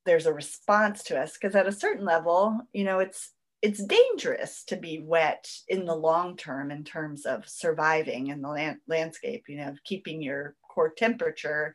there's 0.05 0.27
a 0.27 0.33
response 0.33 1.03
to 1.05 1.19
us 1.19 1.35
because 1.35 1.55
at 1.57 1.67
a 1.67 1.73
certain 1.73 2.05
level 2.05 2.61
you 2.73 2.85
know 2.85 2.99
it's 2.99 3.33
it's 3.61 3.83
dangerous 3.83 4.63
to 4.65 4.77
be 4.77 5.01
wet 5.01 5.51
in 5.67 5.85
the 5.85 5.95
long 5.95 6.37
term 6.37 6.71
in 6.71 6.85
terms 6.85 7.27
of 7.27 7.49
surviving 7.49 8.29
in 8.29 8.41
the 8.41 8.49
land, 8.49 8.79
landscape 8.87 9.45
you 9.49 9.57
know 9.57 9.75
keeping 9.85 10.23
your 10.23 10.55
core 10.79 10.93
temperature 10.97 11.75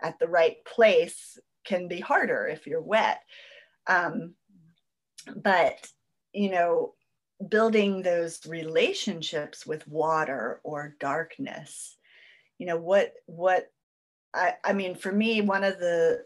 at 0.00 0.18
the 0.18 0.26
right 0.26 0.64
place 0.64 1.38
can 1.66 1.86
be 1.86 2.00
harder 2.00 2.46
if 2.46 2.66
you're 2.66 2.80
wet. 2.80 3.20
Um, 3.86 4.34
but 5.36 5.86
you 6.32 6.50
know 6.50 6.94
building 7.48 8.02
those 8.02 8.46
relationships 8.46 9.66
with 9.66 9.86
water 9.86 10.60
or 10.64 10.96
darkness 10.98 11.96
you 12.58 12.66
know 12.66 12.76
what 12.76 13.12
what 13.26 13.70
i 14.34 14.54
i 14.64 14.72
mean 14.72 14.94
for 14.94 15.12
me 15.12 15.40
one 15.40 15.64
of 15.64 15.78
the 15.78 16.24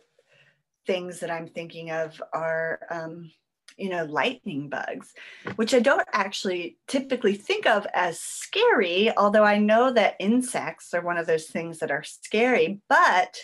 things 0.87 1.21
that 1.21 1.31
i'm 1.31 1.49
thinking 1.49 1.91
of 1.91 2.21
are 2.33 2.81
um, 2.91 3.31
you 3.77 3.89
know 3.89 4.05
lightning 4.05 4.69
bugs 4.69 5.13
which 5.57 5.75
i 5.75 5.81
don't 5.81 6.07
actually 6.13 6.77
typically 6.87 7.35
think 7.35 7.67
of 7.67 7.87
as 7.95 8.19
scary 8.21 9.11
although 9.17 9.45
i 9.45 9.59
know 9.59 9.93
that 9.93 10.17
insects 10.19 10.95
are 10.95 11.03
one 11.03 11.19
of 11.19 11.27
those 11.27 11.47
things 11.47 11.79
that 11.79 11.91
are 11.91 12.03
scary 12.03 12.81
but 12.89 13.37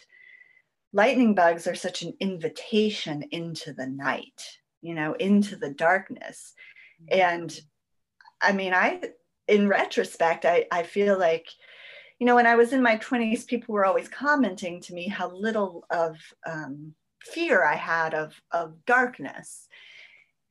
lightning 0.92 1.34
bugs 1.34 1.66
are 1.66 1.74
such 1.74 2.02
an 2.02 2.12
invitation 2.20 3.22
into 3.30 3.72
the 3.72 3.86
night 3.86 4.58
you 4.80 4.94
know 4.94 5.14
into 5.14 5.56
the 5.56 5.70
darkness. 5.70 6.54
And 7.10 7.58
i 8.40 8.52
mean 8.52 8.74
i 8.74 9.00
in 9.46 9.68
retrospect 9.68 10.44
i 10.44 10.66
i 10.70 10.82
feel 10.82 11.18
like 11.18 11.46
you 12.18 12.26
know 12.26 12.34
when 12.34 12.46
i 12.46 12.56
was 12.56 12.72
in 12.72 12.82
my 12.82 12.96
20s 12.98 13.46
people 13.46 13.72
were 13.72 13.84
always 13.84 14.08
commenting 14.08 14.80
to 14.82 14.94
me 14.94 15.08
how 15.08 15.30
little 15.30 15.84
of 15.90 16.16
um, 16.46 16.94
fear 17.22 17.64
i 17.64 17.74
had 17.74 18.14
of 18.14 18.40
of 18.50 18.84
darkness 18.84 19.68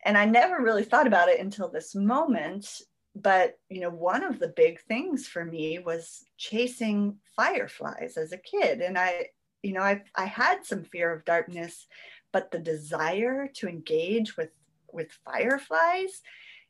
and 0.05 0.17
i 0.17 0.25
never 0.25 0.61
really 0.61 0.83
thought 0.83 1.07
about 1.07 1.29
it 1.29 1.39
until 1.39 1.69
this 1.69 1.95
moment 1.95 2.81
but 3.15 3.57
you 3.69 3.81
know 3.81 3.89
one 3.89 4.23
of 4.23 4.39
the 4.39 4.49
big 4.49 4.79
things 4.81 5.27
for 5.27 5.43
me 5.43 5.79
was 5.79 6.25
chasing 6.37 7.17
fireflies 7.35 8.17
as 8.17 8.31
a 8.31 8.37
kid. 8.37 8.81
And 8.81 8.97
i 8.97 9.27
you 9.63 9.73
know 9.73 9.81
i 9.81 10.01
i 10.15 10.25
had 10.25 10.65
some 10.65 10.83
fear 10.83 11.11
of 11.11 11.25
darkness 11.25 11.87
but 12.31 12.51
the 12.51 12.59
desire 12.59 13.47
to 13.55 13.67
engage 13.67 14.37
with 14.37 14.49
with 14.91 15.11
fireflies 15.25 16.21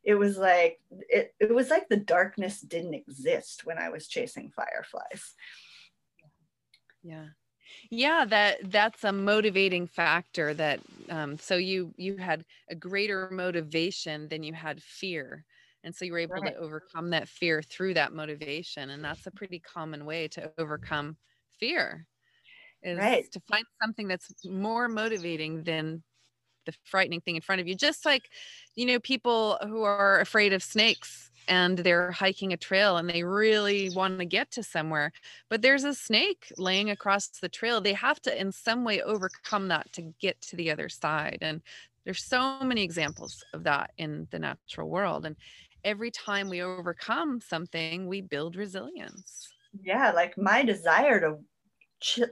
it 0.04 0.16
was 0.16 0.38
like 0.38 0.80
it, 1.10 1.34
it 1.40 1.54
was 1.54 1.70
like 1.70 1.90
the 1.90 1.98
darkness 1.98 2.62
didn't 2.62 2.94
exist 2.94 3.66
when 3.66 3.78
i 3.78 3.90
was 3.90 4.08
chasing 4.08 4.52
fireflies. 4.56 5.36
Yeah 7.04 7.28
yeah 7.90 8.26
that 8.26 8.58
that's 8.70 9.04
a 9.04 9.12
motivating 9.12 9.88
factor 9.88 10.54
that 10.54 10.80
um, 11.10 11.38
so 11.38 11.56
you 11.56 11.94
you 11.98 12.18
had 12.18 12.46
a 12.70 12.76
greater 12.76 13.30
motivation 13.32 14.28
than 14.30 14.44
you 14.44 14.54
had 14.54 14.82
fear 14.82 15.46
and 15.84 15.96
so 15.96 16.06
you 16.06 16.12
were 16.12 16.20
able 16.20 16.42
right. 16.42 16.54
to 16.54 16.56
overcome 16.56 17.10
that 17.12 17.28
fear 17.28 17.62
through 17.62 17.94
that 17.94 18.14
motivation 18.14 18.90
and 18.90 19.04
that's 19.04 19.26
a 19.28 19.32
pretty 19.32 19.60
common 19.60 20.06
way 20.06 20.28
to 20.28 20.52
overcome 20.58 21.18
fear 21.60 22.08
is 22.84 23.00
right. 23.00 23.32
to 23.32 23.42
find 23.42 23.66
something 23.84 24.08
that's 24.08 24.46
more 24.46 24.88
motivating 24.88 25.64
than 25.64 26.04
the 26.68 26.74
frightening 26.84 27.22
thing 27.22 27.36
in 27.36 27.42
front 27.42 27.60
of 27.60 27.68
you 27.68 27.76
just 27.76 28.06
like 28.06 28.30
you 28.76 28.86
know 28.86 29.00
people 29.00 29.58
who 29.64 29.82
are 29.84 30.20
afraid 30.20 30.54
of 30.54 30.62
snakes 30.62 31.32
and 31.48 31.80
they're 31.80 32.12
hiking 32.12 32.54
a 32.54 32.58
trail 32.58 32.98
and 32.98 33.10
they 33.10 33.24
really 33.24 33.90
want 33.90 34.20
to 34.20 34.26
get 34.26 34.52
to 34.52 34.62
somewhere 34.62 35.12
but 35.50 35.64
there's 35.64 35.84
a 35.84 35.94
snake 35.96 36.52
laying 36.58 36.90
across 36.92 37.28
the 37.30 37.50
trail 37.50 37.82
they 37.82 37.94
have 37.94 38.22
to 38.22 38.40
in 38.40 38.52
some 38.52 38.84
way 38.84 39.02
overcome 39.02 39.70
that 39.70 39.92
to 39.94 40.14
get 40.20 40.40
to 40.42 40.56
the 40.56 40.70
other 40.70 40.90
side 40.90 41.40
and 41.42 41.62
there's 42.06 42.24
so 42.24 42.60
many 42.62 42.84
examples 42.84 43.44
of 43.54 43.64
that 43.64 43.92
in 43.98 44.28
the 44.32 44.40
natural 44.40 44.90
world 44.90 45.26
and 45.26 45.36
every 45.84 46.12
time 46.12 46.50
we 46.50 46.62
overcome 46.62 47.40
something 47.42 48.08
we 48.08 48.22
build 48.22 48.56
resilience. 48.56 49.54
Yeah 49.84 50.12
like 50.12 50.38
my 50.38 50.64
desire 50.64 51.20
to 51.20 51.38
ch- 52.02 52.32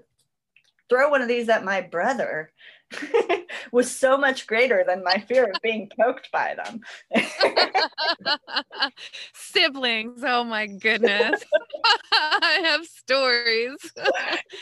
throw 0.89 1.09
one 1.09 1.21
of 1.21 1.27
these 1.27 1.49
at 1.49 1.63
my 1.63 1.81
brother 1.81 2.51
was 3.71 3.91
so 3.91 4.17
much 4.17 4.47
greater 4.47 4.83
than 4.87 5.03
my 5.03 5.23
fear 5.27 5.45
of 5.45 5.61
being 5.61 5.89
poked 5.99 6.31
by 6.31 6.55
them. 6.55 6.81
Siblings, 9.33 10.23
oh 10.23 10.43
my 10.43 10.67
goodness. 10.67 11.43
I 12.13 12.61
have 12.63 12.85
stories. 12.85 13.77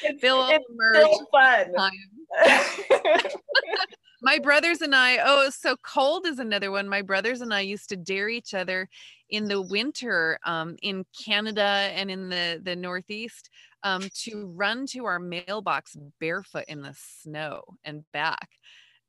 It's, 0.04 0.22
They'll 0.22 0.48
it's 0.50 0.66
still 0.94 1.28
fun. 1.32 1.74
my 4.22 4.40
brothers 4.40 4.82
and 4.82 4.96
I, 4.96 5.20
oh, 5.24 5.50
so 5.50 5.76
cold 5.84 6.26
is 6.26 6.40
another 6.40 6.72
one. 6.72 6.88
My 6.88 7.02
brothers 7.02 7.42
and 7.42 7.54
I 7.54 7.62
used 7.62 7.90
to 7.90 7.96
dare 7.96 8.30
each 8.30 8.54
other 8.54 8.88
in 9.30 9.46
the 9.46 9.62
winter 9.62 10.40
um, 10.46 10.76
in 10.82 11.06
Canada 11.26 11.62
and 11.62 12.10
in 12.12 12.30
the, 12.30 12.62
the 12.64 12.76
Northeast 12.76 13.50
um, 13.84 14.08
to 14.24 14.48
run 14.56 14.88
to 14.88 15.06
our 15.06 15.20
mailbox 15.20 15.96
barefoot 16.20 16.66
in 16.68 16.82
the 16.82 16.96
snow 17.22 17.62
and 17.84 18.04
back. 18.12 18.50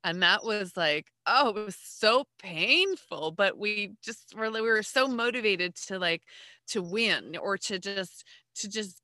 And 0.03 0.21
that 0.21 0.43
was 0.43 0.77
like, 0.77 1.07
oh, 1.25 1.49
it 1.49 1.65
was 1.65 1.77
so 1.81 2.25
painful, 2.39 3.31
but 3.31 3.57
we 3.57 3.93
just 4.03 4.35
were, 4.37 4.51
we 4.51 4.61
were 4.61 4.83
so 4.83 5.07
motivated 5.07 5.75
to 5.87 5.97
like, 5.97 6.21
to 6.67 6.83
win 6.83 7.35
or 7.37 7.57
to 7.57 7.79
just, 7.79 8.23
to 8.57 8.69
just 8.69 9.01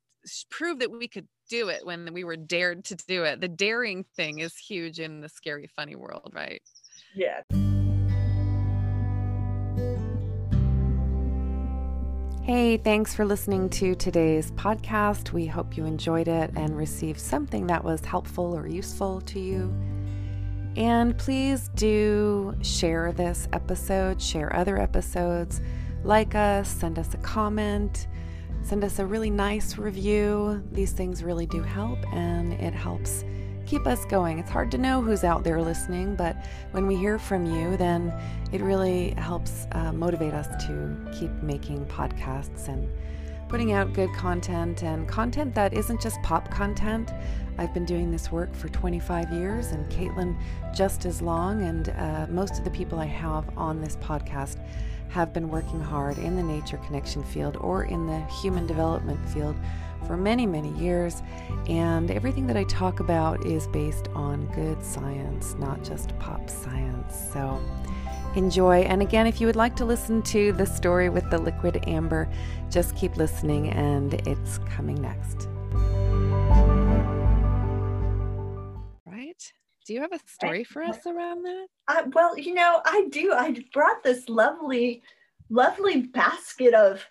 prove 0.51 0.79
that 0.79 0.91
we 0.91 1.07
could 1.07 1.27
do 1.49 1.69
it 1.69 1.85
when 1.85 2.13
we 2.13 2.23
were 2.23 2.37
dared 2.37 2.85
to 2.85 2.95
do 2.95 3.23
it. 3.23 3.41
The 3.41 3.47
daring 3.47 4.05
thing 4.15 4.39
is 4.39 4.55
huge 4.55 4.99
in 4.99 5.21
the 5.21 5.29
scary, 5.29 5.67
funny 5.75 5.95
world, 5.95 6.31
right? 6.35 6.61
Yeah. 7.15 7.41
Hey, 12.43 12.77
thanks 12.77 13.13
for 13.13 13.23
listening 13.23 13.69
to 13.69 13.93
today's 13.93 14.49
podcast. 14.53 15.31
We 15.31 15.45
hope 15.45 15.77
you 15.77 15.85
enjoyed 15.85 16.27
it 16.27 16.49
and 16.55 16.75
received 16.75 17.19
something 17.19 17.67
that 17.67 17.83
was 17.83 18.03
helpful 18.03 18.57
or 18.57 18.65
useful 18.65 19.21
to 19.21 19.39
you. 19.39 19.71
And 20.75 21.15
please 21.19 21.69
do 21.75 22.57
share 22.63 23.11
this 23.11 23.47
episode, 23.53 24.19
share 24.19 24.55
other 24.55 24.79
episodes, 24.79 25.61
like 26.03 26.33
us, 26.33 26.67
send 26.67 26.97
us 26.97 27.13
a 27.13 27.17
comment, 27.17 28.07
send 28.63 28.83
us 28.83 28.97
a 28.97 29.05
really 29.05 29.29
nice 29.29 29.77
review. 29.77 30.63
These 30.71 30.93
things 30.93 31.23
really 31.23 31.45
do 31.45 31.61
help 31.61 31.99
and 32.11 32.53
it 32.53 32.73
helps 32.73 33.23
keep 33.71 33.87
us 33.87 34.03
going. 34.03 34.37
It's 34.37 34.49
hard 34.49 34.69
to 34.71 34.77
know 34.77 35.01
who's 35.01 35.23
out 35.23 35.45
there 35.45 35.61
listening, 35.61 36.13
but 36.17 36.35
when 36.71 36.87
we 36.87 36.97
hear 36.97 37.17
from 37.17 37.45
you, 37.45 37.77
then 37.77 38.13
it 38.51 38.59
really 38.59 39.11
helps 39.11 39.65
uh, 39.71 39.93
motivate 39.93 40.33
us 40.33 40.49
to 40.65 40.97
keep 41.17 41.31
making 41.41 41.85
podcasts 41.85 42.67
and 42.67 42.91
putting 43.47 43.71
out 43.71 43.93
good 43.93 44.13
content 44.13 44.83
and 44.83 45.07
content 45.07 45.55
that 45.55 45.73
isn't 45.73 46.01
just 46.01 46.21
pop 46.21 46.51
content. 46.51 47.11
I've 47.57 47.73
been 47.73 47.85
doing 47.85 48.11
this 48.11 48.29
work 48.29 48.53
for 48.53 48.67
25 48.67 49.31
years, 49.31 49.67
and 49.67 49.89
Caitlin 49.89 50.37
just 50.75 51.05
as 51.05 51.21
long, 51.21 51.63
and 51.63 51.89
uh, 51.91 52.27
most 52.29 52.57
of 52.57 52.65
the 52.65 52.71
people 52.71 52.99
I 52.99 53.05
have 53.05 53.57
on 53.57 53.79
this 53.79 53.95
podcast 53.95 54.57
have 55.11 55.31
been 55.31 55.47
working 55.47 55.79
hard 55.79 56.17
in 56.17 56.35
the 56.35 56.43
nature 56.43 56.77
connection 56.77 57.23
field 57.23 57.55
or 57.61 57.85
in 57.85 58.05
the 58.05 58.19
human 58.41 58.67
development 58.67 59.29
field 59.29 59.55
for 60.07 60.17
many, 60.17 60.45
many 60.45 60.71
years. 60.73 61.21
And 61.67 62.11
everything 62.11 62.47
that 62.47 62.57
I 62.57 62.63
talk 62.65 62.99
about 62.99 63.45
is 63.45 63.67
based 63.67 64.07
on 64.09 64.47
good 64.53 64.83
science, 64.83 65.55
not 65.59 65.83
just 65.83 66.17
pop 66.19 66.49
science. 66.49 67.15
So 67.33 67.59
enjoy. 68.35 68.81
And 68.81 69.01
again, 69.01 69.27
if 69.27 69.41
you 69.41 69.47
would 69.47 69.55
like 69.55 69.75
to 69.77 69.85
listen 69.85 70.21
to 70.23 70.51
the 70.53 70.65
story 70.65 71.09
with 71.09 71.29
the 71.29 71.37
liquid 71.37 71.83
amber, 71.87 72.29
just 72.69 72.95
keep 72.95 73.17
listening, 73.17 73.69
and 73.69 74.13
it's 74.27 74.59
coming 74.69 75.01
next. 75.01 75.47
Right? 79.05 79.53
Do 79.85 79.93
you 79.93 80.01
have 80.01 80.13
a 80.13 80.19
story 80.25 80.63
for 80.63 80.83
us 80.83 81.05
around 81.05 81.43
that? 81.43 81.67
Uh, 81.87 82.03
well, 82.13 82.37
you 82.37 82.53
know, 82.53 82.81
I 82.85 83.07
do. 83.09 83.33
I 83.33 83.55
brought 83.73 84.03
this 84.03 84.29
lovely, 84.29 85.01
lovely 85.49 86.03
basket 86.03 86.73
of 86.73 87.05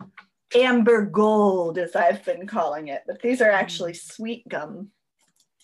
amber 0.54 1.04
gold, 1.06 1.78
as 1.78 1.94
I've 1.96 2.24
been 2.24 2.46
calling 2.46 2.88
it. 2.88 3.02
But 3.06 3.22
these 3.22 3.40
are 3.40 3.50
actually 3.50 3.94
sweet 3.94 4.48
gum 4.48 4.90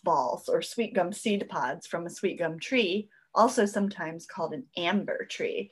balls 0.04 0.48
or 0.48 0.62
sweet 0.62 0.94
gum 0.94 1.12
seed 1.12 1.48
pods 1.48 1.86
from 1.86 2.06
a 2.06 2.10
sweet 2.10 2.38
gum 2.38 2.58
tree, 2.58 3.08
also 3.34 3.66
sometimes 3.66 4.26
called 4.26 4.54
an 4.54 4.64
amber 4.76 5.26
tree. 5.26 5.70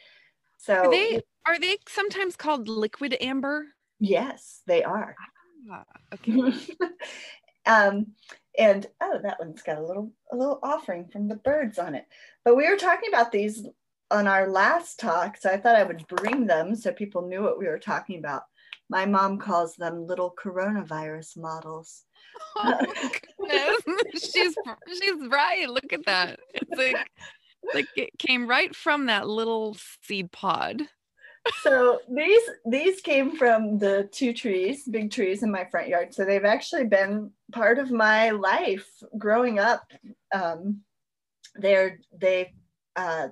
So 0.59 0.74
are 0.74 0.90
they 0.90 1.20
are 1.46 1.59
they 1.59 1.79
sometimes 1.88 2.37
called 2.37 2.68
liquid 2.68 3.16
amber? 3.20 3.66
Yes, 4.00 4.62
they 4.66 4.83
are. 4.83 5.14
Ah, 5.70 5.85
okay. 6.12 6.53
um, 7.66 8.09
and 8.59 8.87
oh, 9.00 9.18
that 9.22 9.38
one's 9.40 9.62
got 9.62 9.79
a 9.79 9.87
little 9.87 10.12
a 10.33 10.37
little 10.37 10.59
offering 10.62 11.09
from 11.09 11.29
the 11.29 11.37
birds 11.37 11.79
on 11.79 11.94
it. 11.94 12.07
But 12.44 12.57
we 12.57 12.68
were 12.68 12.77
talking 12.77 13.09
about 13.09 13.33
these 13.33 13.66
on 14.11 14.27
our 14.27 14.48
last 14.48 15.00
talk, 15.00 15.37
so 15.37 15.50
I 15.50 15.57
thought 15.57 15.77
I 15.77 15.85
would 15.85 16.07
bring 16.09 16.46
them 16.46 16.77
so 16.77 16.92
people 16.92 17.27
knew 17.27 17.42
what 17.42 17.59
we 17.59 17.66
were 17.66 17.79
talking 17.79 18.18
about. 18.18 18.42
My 18.88 19.07
mom 19.07 19.38
calls 19.38 19.75
them 19.77 20.07
little 20.07 20.35
coronavirus 20.42 21.38
models. 21.38 22.05
Oh 22.57 23.79
she's 24.14 24.57
she's 24.88 25.29
right. 25.29 25.68
Look 25.68 25.92
at 25.92 26.05
that. 26.07 26.40
It's 26.53 26.77
like 26.77 27.09
like 27.73 27.87
it 27.97 28.11
came 28.18 28.49
right 28.49 28.75
from 28.75 29.07
that 29.07 29.29
little 29.29 29.77
seed 30.03 30.33
pod. 30.33 30.83
so 31.62 32.01
these 32.12 32.42
these 32.66 33.01
came 33.01 33.37
from 33.37 33.79
the 33.79 34.09
two 34.12 34.33
trees, 34.33 34.83
big 34.88 35.11
trees 35.11 35.42
in 35.42 35.51
my 35.51 35.64
front 35.64 35.88
yard. 35.88 36.14
So 36.14 36.25
they've 36.25 36.44
actually 36.44 36.87
been 36.87 37.31
part 37.53 37.79
of 37.79 37.90
my 37.90 38.31
life 38.31 38.88
growing 39.18 39.59
up. 39.59 39.85
Um, 40.35 40.81
they're 41.55 41.99
they 42.18 42.53
uh, 42.97 43.29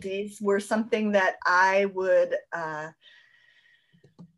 these 0.00 0.40
were 0.40 0.60
something 0.60 1.12
that 1.12 1.36
I 1.44 1.86
would 1.86 2.34
uh, 2.52 2.88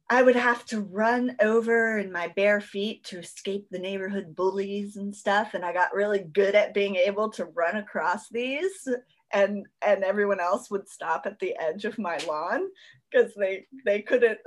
I 0.09 0.23
would 0.23 0.37
have 0.37 0.65
to 0.67 0.81
run 0.81 1.37
over 1.41 1.99
in 1.99 2.13
my 2.13 2.29
bare 2.29 2.61
feet 2.61 3.03
to 3.05 3.19
escape 3.19 3.67
the 3.71 3.79
neighborhood 3.79 4.37
bullies 4.37 4.97
and 4.97 5.15
stuff. 5.15 5.55
And 5.55 5.65
I 5.65 5.73
got 5.73 5.95
really 5.95 6.21
good 6.21 6.55
at 6.55 6.75
being 6.75 6.95
able 6.95 7.31
to 7.31 7.47
run 7.47 7.77
across 7.77 8.29
these 8.29 8.89
and 9.33 9.67
and 9.85 10.05
everyone 10.05 10.41
else 10.41 10.71
would 10.71 10.89
stop 10.89 11.27
at 11.27 11.39
the 11.41 11.57
edge 11.59 11.85
of 11.85 11.99
my 11.99 12.17
lawn 12.29 12.69
because 13.11 13.35
they 13.35 13.67
they 13.85 14.01
couldn't 14.01 14.39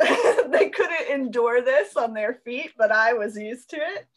they 0.51 0.69
couldn't 0.69 1.09
endure 1.11 1.61
this 1.61 1.97
on 1.97 2.13
their 2.13 2.39
feet, 2.45 2.71
but 2.77 2.91
I 2.91 3.13
was 3.13 3.37
used 3.37 3.69
to 3.71 3.77
it. 3.77 4.07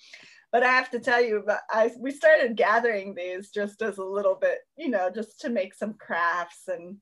But 0.52 0.62
I 0.62 0.68
have 0.68 0.90
to 0.90 1.00
tell 1.00 1.20
you, 1.20 1.42
but 1.44 1.62
I 1.70 1.90
we 1.98 2.10
started 2.10 2.56
gathering 2.56 3.14
these 3.14 3.50
just 3.50 3.82
as 3.82 3.98
a 3.98 4.04
little 4.04 4.36
bit, 4.36 4.58
you 4.76 4.90
know, 4.90 5.10
just 5.10 5.40
to 5.40 5.48
make 5.48 5.74
some 5.74 5.94
crafts 5.94 6.68
and 6.68 6.98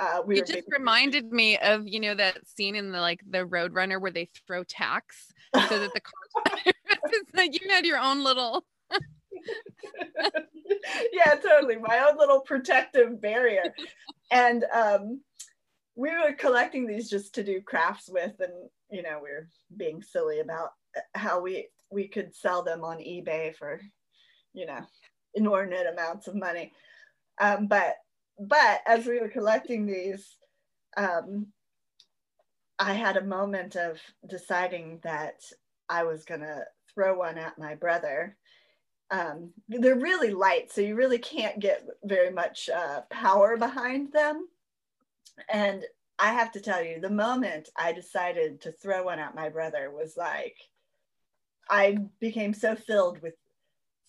uh, 0.00 0.22
we 0.24 0.38
it 0.38 0.46
just 0.46 0.66
reminded 0.70 1.30
me 1.30 1.58
of 1.58 1.86
you 1.86 2.00
know 2.00 2.14
that 2.14 2.38
scene 2.48 2.74
in 2.74 2.90
the 2.90 3.00
like 3.00 3.20
the 3.28 3.46
Roadrunner 3.46 4.00
where 4.00 4.10
they 4.10 4.30
throw 4.46 4.64
tacks 4.64 5.32
so 5.54 5.78
that 5.78 5.92
the 5.92 6.00
car. 6.00 6.72
like 7.34 7.60
you 7.60 7.68
had 7.68 7.84
your 7.84 7.98
own 7.98 8.24
little. 8.24 8.64
yeah, 11.12 11.34
totally. 11.34 11.76
My 11.76 12.06
own 12.08 12.16
little 12.18 12.40
protective 12.40 13.20
barrier, 13.20 13.74
and 14.30 14.64
um, 14.74 15.20
we 15.94 16.08
were 16.08 16.32
collecting 16.32 16.86
these 16.86 17.10
just 17.10 17.34
to 17.34 17.44
do 17.44 17.60
crafts 17.60 18.08
with, 18.08 18.32
and 18.40 18.52
you 18.90 19.02
know 19.02 19.20
we 19.22 19.28
are 19.28 19.48
being 19.76 20.02
silly 20.02 20.40
about 20.40 20.70
how 21.14 21.40
we 21.40 21.68
we 21.90 22.08
could 22.08 22.34
sell 22.34 22.62
them 22.62 22.84
on 22.84 22.98
eBay 22.98 23.54
for, 23.54 23.80
you 24.52 24.66
know, 24.66 24.80
inordinate 25.34 25.86
amounts 25.92 26.28
of 26.28 26.34
money. 26.34 26.72
Um, 27.40 27.66
but 27.66 27.96
but 28.40 28.80
as 28.86 29.06
we 29.06 29.20
were 29.20 29.28
collecting 29.28 29.86
these, 29.86 30.36
um, 30.96 31.48
I 32.78 32.94
had 32.94 33.18
a 33.18 33.24
moment 33.24 33.76
of 33.76 34.00
deciding 34.26 35.00
that 35.02 35.42
I 35.88 36.04
was 36.04 36.24
gonna 36.24 36.64
throw 36.94 37.18
one 37.18 37.36
at 37.36 37.58
my 37.58 37.74
brother. 37.74 38.36
Um, 39.10 39.52
they're 39.68 39.94
really 39.94 40.30
light, 40.30 40.72
so 40.72 40.80
you 40.80 40.94
really 40.94 41.18
can't 41.18 41.60
get 41.60 41.86
very 42.02 42.30
much 42.30 42.70
uh, 42.70 43.02
power 43.10 43.58
behind 43.58 44.12
them. 44.12 44.48
And 45.52 45.84
I 46.18 46.32
have 46.32 46.52
to 46.52 46.60
tell 46.60 46.82
you, 46.82 47.00
the 47.00 47.10
moment 47.10 47.68
I 47.76 47.92
decided 47.92 48.62
to 48.62 48.72
throw 48.72 49.04
one 49.04 49.18
at 49.18 49.34
my 49.34 49.50
brother 49.50 49.90
was 49.90 50.16
like, 50.16 50.56
I 51.68 51.98
became 52.20 52.54
so 52.54 52.74
filled 52.74 53.20
with 53.20 53.34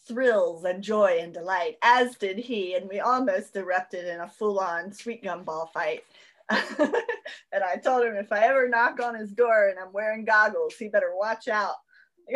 thrills 0.08 0.64
and 0.66 0.84
joy 0.84 1.20
and 1.22 1.34
delight, 1.34 1.78
as 1.84 2.16
did 2.16 2.38
he. 2.38 2.76
And 2.76 2.90
we 2.90 3.00
almost 3.00 3.56
erupted 3.56 4.06
in 4.06 4.20
a 4.20 4.30
full 4.30 4.60
on 4.60 4.92
sweet 4.92 5.24
gum 5.24 5.44
ball 5.44 5.70
fight. 5.74 6.04
and 6.50 7.64
I 7.64 7.78
told 7.78 8.06
him 8.06 8.16
if 8.16 8.32
I 8.32 8.46
ever 8.46 8.68
knock 8.68 9.00
on 9.02 9.16
his 9.16 9.32
door 9.32 9.70
and 9.70 9.80
I'm 9.80 9.94
wearing 9.94 10.26
goggles, 10.26 10.76
he 10.76 10.90
better 10.90 11.14
watch 11.16 11.48
out. 11.48 11.76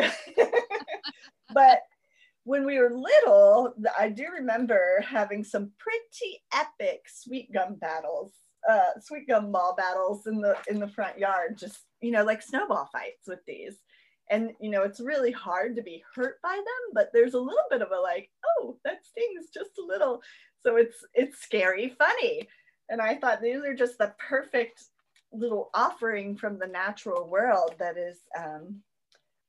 but 1.52 1.80
when 2.44 2.64
we 2.64 2.78
were 2.78 2.90
little, 2.90 3.74
I 3.98 4.08
do 4.08 4.26
remember 4.38 5.04
having 5.06 5.42
some 5.42 5.72
pretty 5.78 6.40
epic 6.54 7.02
sweet 7.08 7.52
gum 7.52 7.74
battles, 7.74 8.32
uh, 8.68 9.00
sweet 9.00 9.26
gum 9.28 9.50
ball 9.50 9.74
battles 9.76 10.26
in 10.26 10.40
the 10.40 10.56
in 10.68 10.78
the 10.78 10.88
front 10.88 11.18
yard. 11.18 11.58
Just 11.58 11.78
you 12.00 12.12
know, 12.12 12.24
like 12.24 12.42
snowball 12.42 12.88
fights 12.92 13.26
with 13.26 13.40
these 13.46 13.76
and 14.30 14.52
you 14.60 14.70
know 14.70 14.82
it's 14.82 15.00
really 15.00 15.30
hard 15.30 15.76
to 15.76 15.82
be 15.82 16.02
hurt 16.14 16.40
by 16.42 16.54
them 16.54 16.92
but 16.92 17.10
there's 17.12 17.34
a 17.34 17.38
little 17.38 17.64
bit 17.70 17.82
of 17.82 17.92
a 17.92 18.00
like 18.00 18.30
oh 18.60 18.76
that 18.84 19.04
stings 19.04 19.48
just 19.52 19.78
a 19.78 19.86
little. 19.86 20.22
So 20.62 20.76
it's 20.76 21.04
it's 21.14 21.38
scary 21.38 21.94
funny. 21.98 22.48
And 22.88 23.00
i 23.00 23.14
thought 23.14 23.42
these 23.42 23.62
are 23.64 23.74
just 23.74 23.98
the 23.98 24.14
perfect 24.18 24.84
little 25.32 25.70
offering 25.74 26.36
from 26.36 26.58
the 26.58 26.68
natural 26.68 27.28
world 27.28 27.74
that 27.78 27.98
is 27.98 28.18
um, 28.38 28.80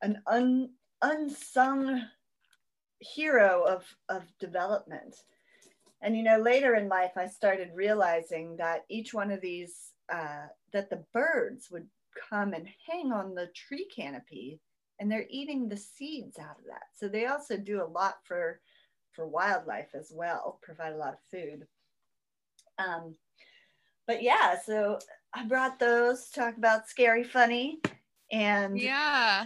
an 0.01 0.21
un, 0.27 0.69
unsung 1.01 2.01
hero 2.99 3.63
of 3.67 3.83
of 4.09 4.23
development. 4.39 5.15
And 6.01 6.15
you 6.15 6.23
know 6.23 6.39
later 6.39 6.75
in 6.75 6.89
life 6.89 7.13
i 7.17 7.27
started 7.27 7.69
realizing 7.73 8.57
that 8.57 8.85
each 8.89 9.13
one 9.13 9.31
of 9.31 9.41
these 9.41 9.93
uh, 10.11 10.47
that 10.71 10.89
the 10.89 11.03
birds 11.13 11.69
would 11.71 11.87
come 12.29 12.53
and 12.53 12.67
hang 12.89 13.11
on 13.11 13.35
the 13.35 13.47
tree 13.55 13.87
canopy 13.95 14.59
and 14.99 15.11
they're 15.11 15.27
eating 15.29 15.67
the 15.69 15.77
seeds 15.77 16.39
out 16.39 16.57
of 16.59 16.65
that. 16.67 16.83
So 16.95 17.07
they 17.07 17.25
also 17.27 17.57
do 17.57 17.83
a 17.83 17.85
lot 17.85 18.15
for 18.23 18.61
for 19.13 19.27
wildlife 19.27 19.95
as 19.95 20.11
well, 20.13 20.59
provide 20.61 20.93
a 20.93 20.97
lot 20.97 21.13
of 21.13 21.19
food. 21.31 21.67
Um, 22.77 23.15
but 24.05 24.21
yeah, 24.23 24.59
so 24.63 24.99
I 25.33 25.45
brought 25.45 25.79
those 25.79 26.29
talk 26.29 26.57
about 26.57 26.87
scary 26.89 27.23
funny 27.23 27.79
and 28.31 28.77
yeah 28.77 29.45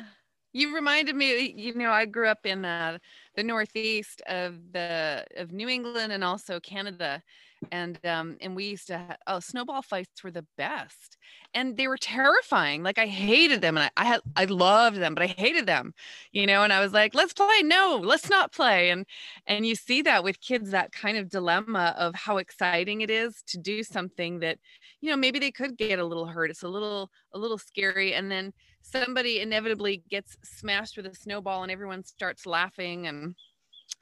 You 0.53 0.75
reminded 0.75 1.15
me, 1.15 1.53
you 1.55 1.73
know, 1.75 1.91
I 1.91 2.05
grew 2.05 2.27
up 2.27 2.45
in 2.45 2.65
uh, 2.65 2.97
the 3.35 3.43
northeast 3.43 4.21
of 4.27 4.73
the 4.73 5.25
of 5.37 5.51
New 5.53 5.69
England 5.69 6.11
and 6.11 6.23
also 6.23 6.59
Canada, 6.59 7.23
and 7.71 8.03
um, 8.05 8.37
and 8.41 8.55
we 8.55 8.65
used 8.65 8.87
to 8.87 8.97
ha- 8.97 9.17
oh 9.27 9.39
snowball 9.39 9.81
fights 9.81 10.23
were 10.23 10.31
the 10.31 10.45
best, 10.57 11.17
and 11.53 11.77
they 11.77 11.87
were 11.87 11.97
terrifying. 11.97 12.83
Like 12.83 12.97
I 12.97 13.07
hated 13.07 13.61
them, 13.61 13.77
and 13.77 13.85
I, 13.97 14.01
I 14.01 14.05
had 14.05 14.21
I 14.35 14.45
loved 14.45 14.97
them, 14.97 15.13
but 15.13 15.23
I 15.23 15.27
hated 15.27 15.65
them, 15.67 15.93
you 16.31 16.45
know. 16.47 16.63
And 16.63 16.73
I 16.73 16.79
was 16.81 16.93
like, 16.93 17.13
let's 17.13 17.33
play. 17.33 17.61
No, 17.63 17.99
let's 18.03 18.29
not 18.29 18.51
play. 18.53 18.89
And 18.89 19.05
and 19.47 19.65
you 19.65 19.75
see 19.75 20.01
that 20.03 20.23
with 20.23 20.41
kids, 20.41 20.71
that 20.71 20.91
kind 20.91 21.17
of 21.17 21.29
dilemma 21.29 21.93
of 21.97 22.15
how 22.15 22.37
exciting 22.37 23.01
it 23.01 23.09
is 23.09 23.43
to 23.47 23.57
do 23.57 23.83
something 23.83 24.39
that, 24.39 24.57
you 25.01 25.09
know, 25.09 25.17
maybe 25.17 25.39
they 25.39 25.51
could 25.51 25.77
get 25.77 25.99
a 25.99 26.05
little 26.05 26.25
hurt. 26.27 26.49
It's 26.51 26.63
a 26.63 26.69
little 26.69 27.11
a 27.33 27.39
little 27.39 27.57
scary, 27.57 28.13
and 28.13 28.31
then 28.31 28.53
somebody 28.81 29.39
inevitably 29.39 30.03
gets 30.09 30.35
smashed 30.43 30.97
with 30.97 31.05
a 31.05 31.13
snowball 31.15 31.61
and 31.63 31.71
everyone 31.71 32.03
starts 32.03 32.45
laughing 32.47 33.05
and 33.07 33.35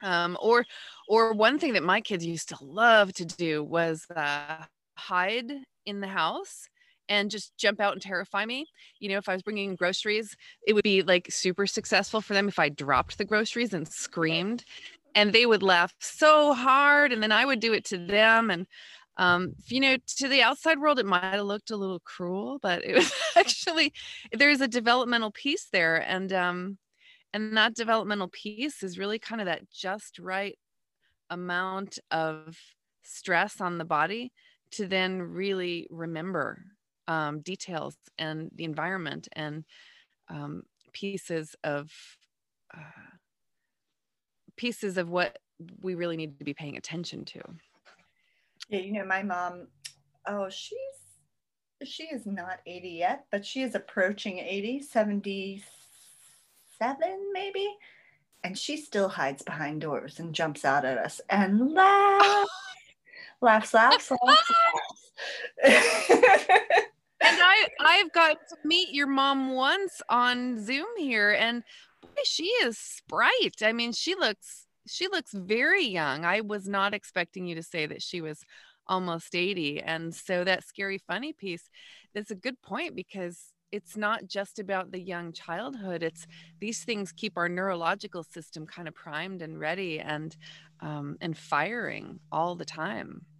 um, 0.02 0.36
or 0.40 0.64
or 1.08 1.32
one 1.32 1.58
thing 1.58 1.74
that 1.74 1.82
my 1.82 2.00
kids 2.00 2.24
used 2.24 2.48
to 2.50 2.58
love 2.60 3.12
to 3.14 3.24
do 3.24 3.62
was 3.62 4.06
uh, 4.14 4.64
hide 4.96 5.50
in 5.86 6.00
the 6.00 6.08
house 6.08 6.68
and 7.08 7.30
just 7.30 7.56
jump 7.58 7.80
out 7.80 7.92
and 7.92 8.00
terrify 8.00 8.46
me. 8.46 8.66
You 9.00 9.08
know, 9.10 9.18
if 9.18 9.28
I 9.28 9.32
was 9.32 9.42
bringing 9.42 9.74
groceries, 9.74 10.36
it 10.66 10.74
would 10.74 10.84
be 10.84 11.02
like 11.02 11.26
super 11.30 11.66
successful 11.66 12.20
for 12.20 12.34
them 12.34 12.48
if 12.48 12.58
I 12.58 12.68
dropped 12.68 13.18
the 13.18 13.24
groceries 13.24 13.74
and 13.74 13.86
screamed. 13.88 14.64
And 15.16 15.32
they 15.32 15.44
would 15.44 15.64
laugh 15.64 15.92
so 15.98 16.54
hard. 16.54 17.12
And 17.12 17.20
then 17.20 17.32
I 17.32 17.44
would 17.44 17.58
do 17.58 17.72
it 17.72 17.84
to 17.86 17.98
them. 17.98 18.48
And 18.48 18.66
um, 19.16 19.54
you 19.66 19.80
know, 19.80 19.96
to 20.16 20.28
the 20.28 20.40
outside 20.40 20.78
world, 20.78 20.98
it 20.98 21.04
might 21.04 21.34
have 21.34 21.44
looked 21.44 21.70
a 21.70 21.76
little 21.76 22.00
cruel, 22.00 22.58
but 22.62 22.84
it 22.84 22.94
was 22.94 23.12
actually 23.36 23.92
there's 24.32 24.62
a 24.62 24.68
developmental 24.68 25.30
piece 25.30 25.66
there, 25.70 25.96
and 25.96 26.32
um, 26.32 26.78
and 27.32 27.56
that 27.56 27.74
developmental 27.74 28.28
piece 28.28 28.82
is 28.82 28.98
really 28.98 29.18
kind 29.18 29.40
of 29.40 29.46
that 29.46 29.70
just 29.70 30.18
right 30.18 30.58
amount 31.28 31.98
of 32.10 32.56
stress 33.02 33.60
on 33.60 33.78
the 33.78 33.84
body 33.84 34.32
to 34.72 34.86
then 34.86 35.22
really 35.22 35.86
remember 35.90 36.62
um, 37.08 37.40
details 37.40 37.96
and 38.18 38.50
the 38.54 38.64
environment 38.64 39.28
and 39.32 39.64
um, 40.28 40.62
pieces 40.92 41.56
of 41.64 41.90
uh, 42.74 43.16
pieces 44.56 44.96
of 44.96 45.08
what 45.08 45.38
we 45.80 45.94
really 45.94 46.16
need 46.16 46.38
to 46.38 46.44
be 46.44 46.54
paying 46.54 46.76
attention 46.76 47.24
to. 47.24 47.40
Yeah, 48.68 48.80
you 48.80 48.92
know, 48.92 49.04
my 49.04 49.22
mom, 49.22 49.68
oh, 50.26 50.48
she's 50.48 50.78
she 51.82 52.04
is 52.04 52.26
not 52.26 52.60
80 52.66 52.88
yet, 52.90 53.24
but 53.30 53.44
she 53.44 53.62
is 53.62 53.74
approaching 53.74 54.38
80, 54.38 54.82
77 56.80 57.32
maybe. 57.32 57.76
And 58.42 58.56
she 58.56 58.76
still 58.76 59.08
hides 59.08 59.42
behind 59.42 59.82
doors 59.82 60.18
and 60.18 60.34
jumps 60.34 60.64
out 60.64 60.84
at 60.84 60.96
us 60.96 61.20
and 61.28 61.72
laughs, 61.74 62.50
laughs, 63.40 63.74
laughs, 63.74 64.10
laughs, 64.10 64.10
laughs. 64.22 65.10
and 65.62 67.38
I 67.38 67.68
I've 67.80 68.12
got 68.12 68.38
to 68.48 68.56
meet 68.64 68.94
your 68.94 69.06
mom 69.06 69.52
once 69.52 70.00
on 70.08 70.64
Zoom 70.64 70.86
here, 70.96 71.32
and 71.32 71.62
boy, 72.00 72.22
she 72.24 72.44
is 72.44 72.78
sprite. 72.78 73.62
I 73.62 73.72
mean, 73.72 73.92
she 73.92 74.14
looks 74.14 74.66
she 74.86 75.06
looks 75.08 75.32
very 75.32 75.84
young. 75.84 76.24
I 76.24 76.40
was 76.40 76.66
not 76.66 76.94
expecting 76.94 77.46
you 77.46 77.54
to 77.56 77.62
say 77.62 77.84
that 77.84 78.02
she 78.02 78.22
was 78.22 78.42
almost 78.86 79.34
80. 79.34 79.80
And 79.80 80.14
so 80.14 80.44
that 80.44 80.64
scary 80.64 80.98
funny 80.98 81.32
piece, 81.32 81.68
that's 82.14 82.30
a 82.30 82.34
good 82.34 82.60
point 82.60 82.96
because 82.96 83.52
it's 83.72 83.96
not 83.96 84.26
just 84.26 84.58
about 84.58 84.90
the 84.90 85.00
young 85.00 85.32
childhood. 85.32 86.02
It's 86.02 86.26
these 86.60 86.84
things 86.84 87.12
keep 87.12 87.36
our 87.36 87.48
neurological 87.48 88.22
system 88.22 88.66
kind 88.66 88.88
of 88.88 88.94
primed 88.94 89.42
and 89.42 89.58
ready 89.58 90.00
and 90.00 90.36
um, 90.80 91.16
and 91.20 91.36
firing 91.36 92.20
all 92.32 92.54
the 92.54 92.64
time. 92.64 93.26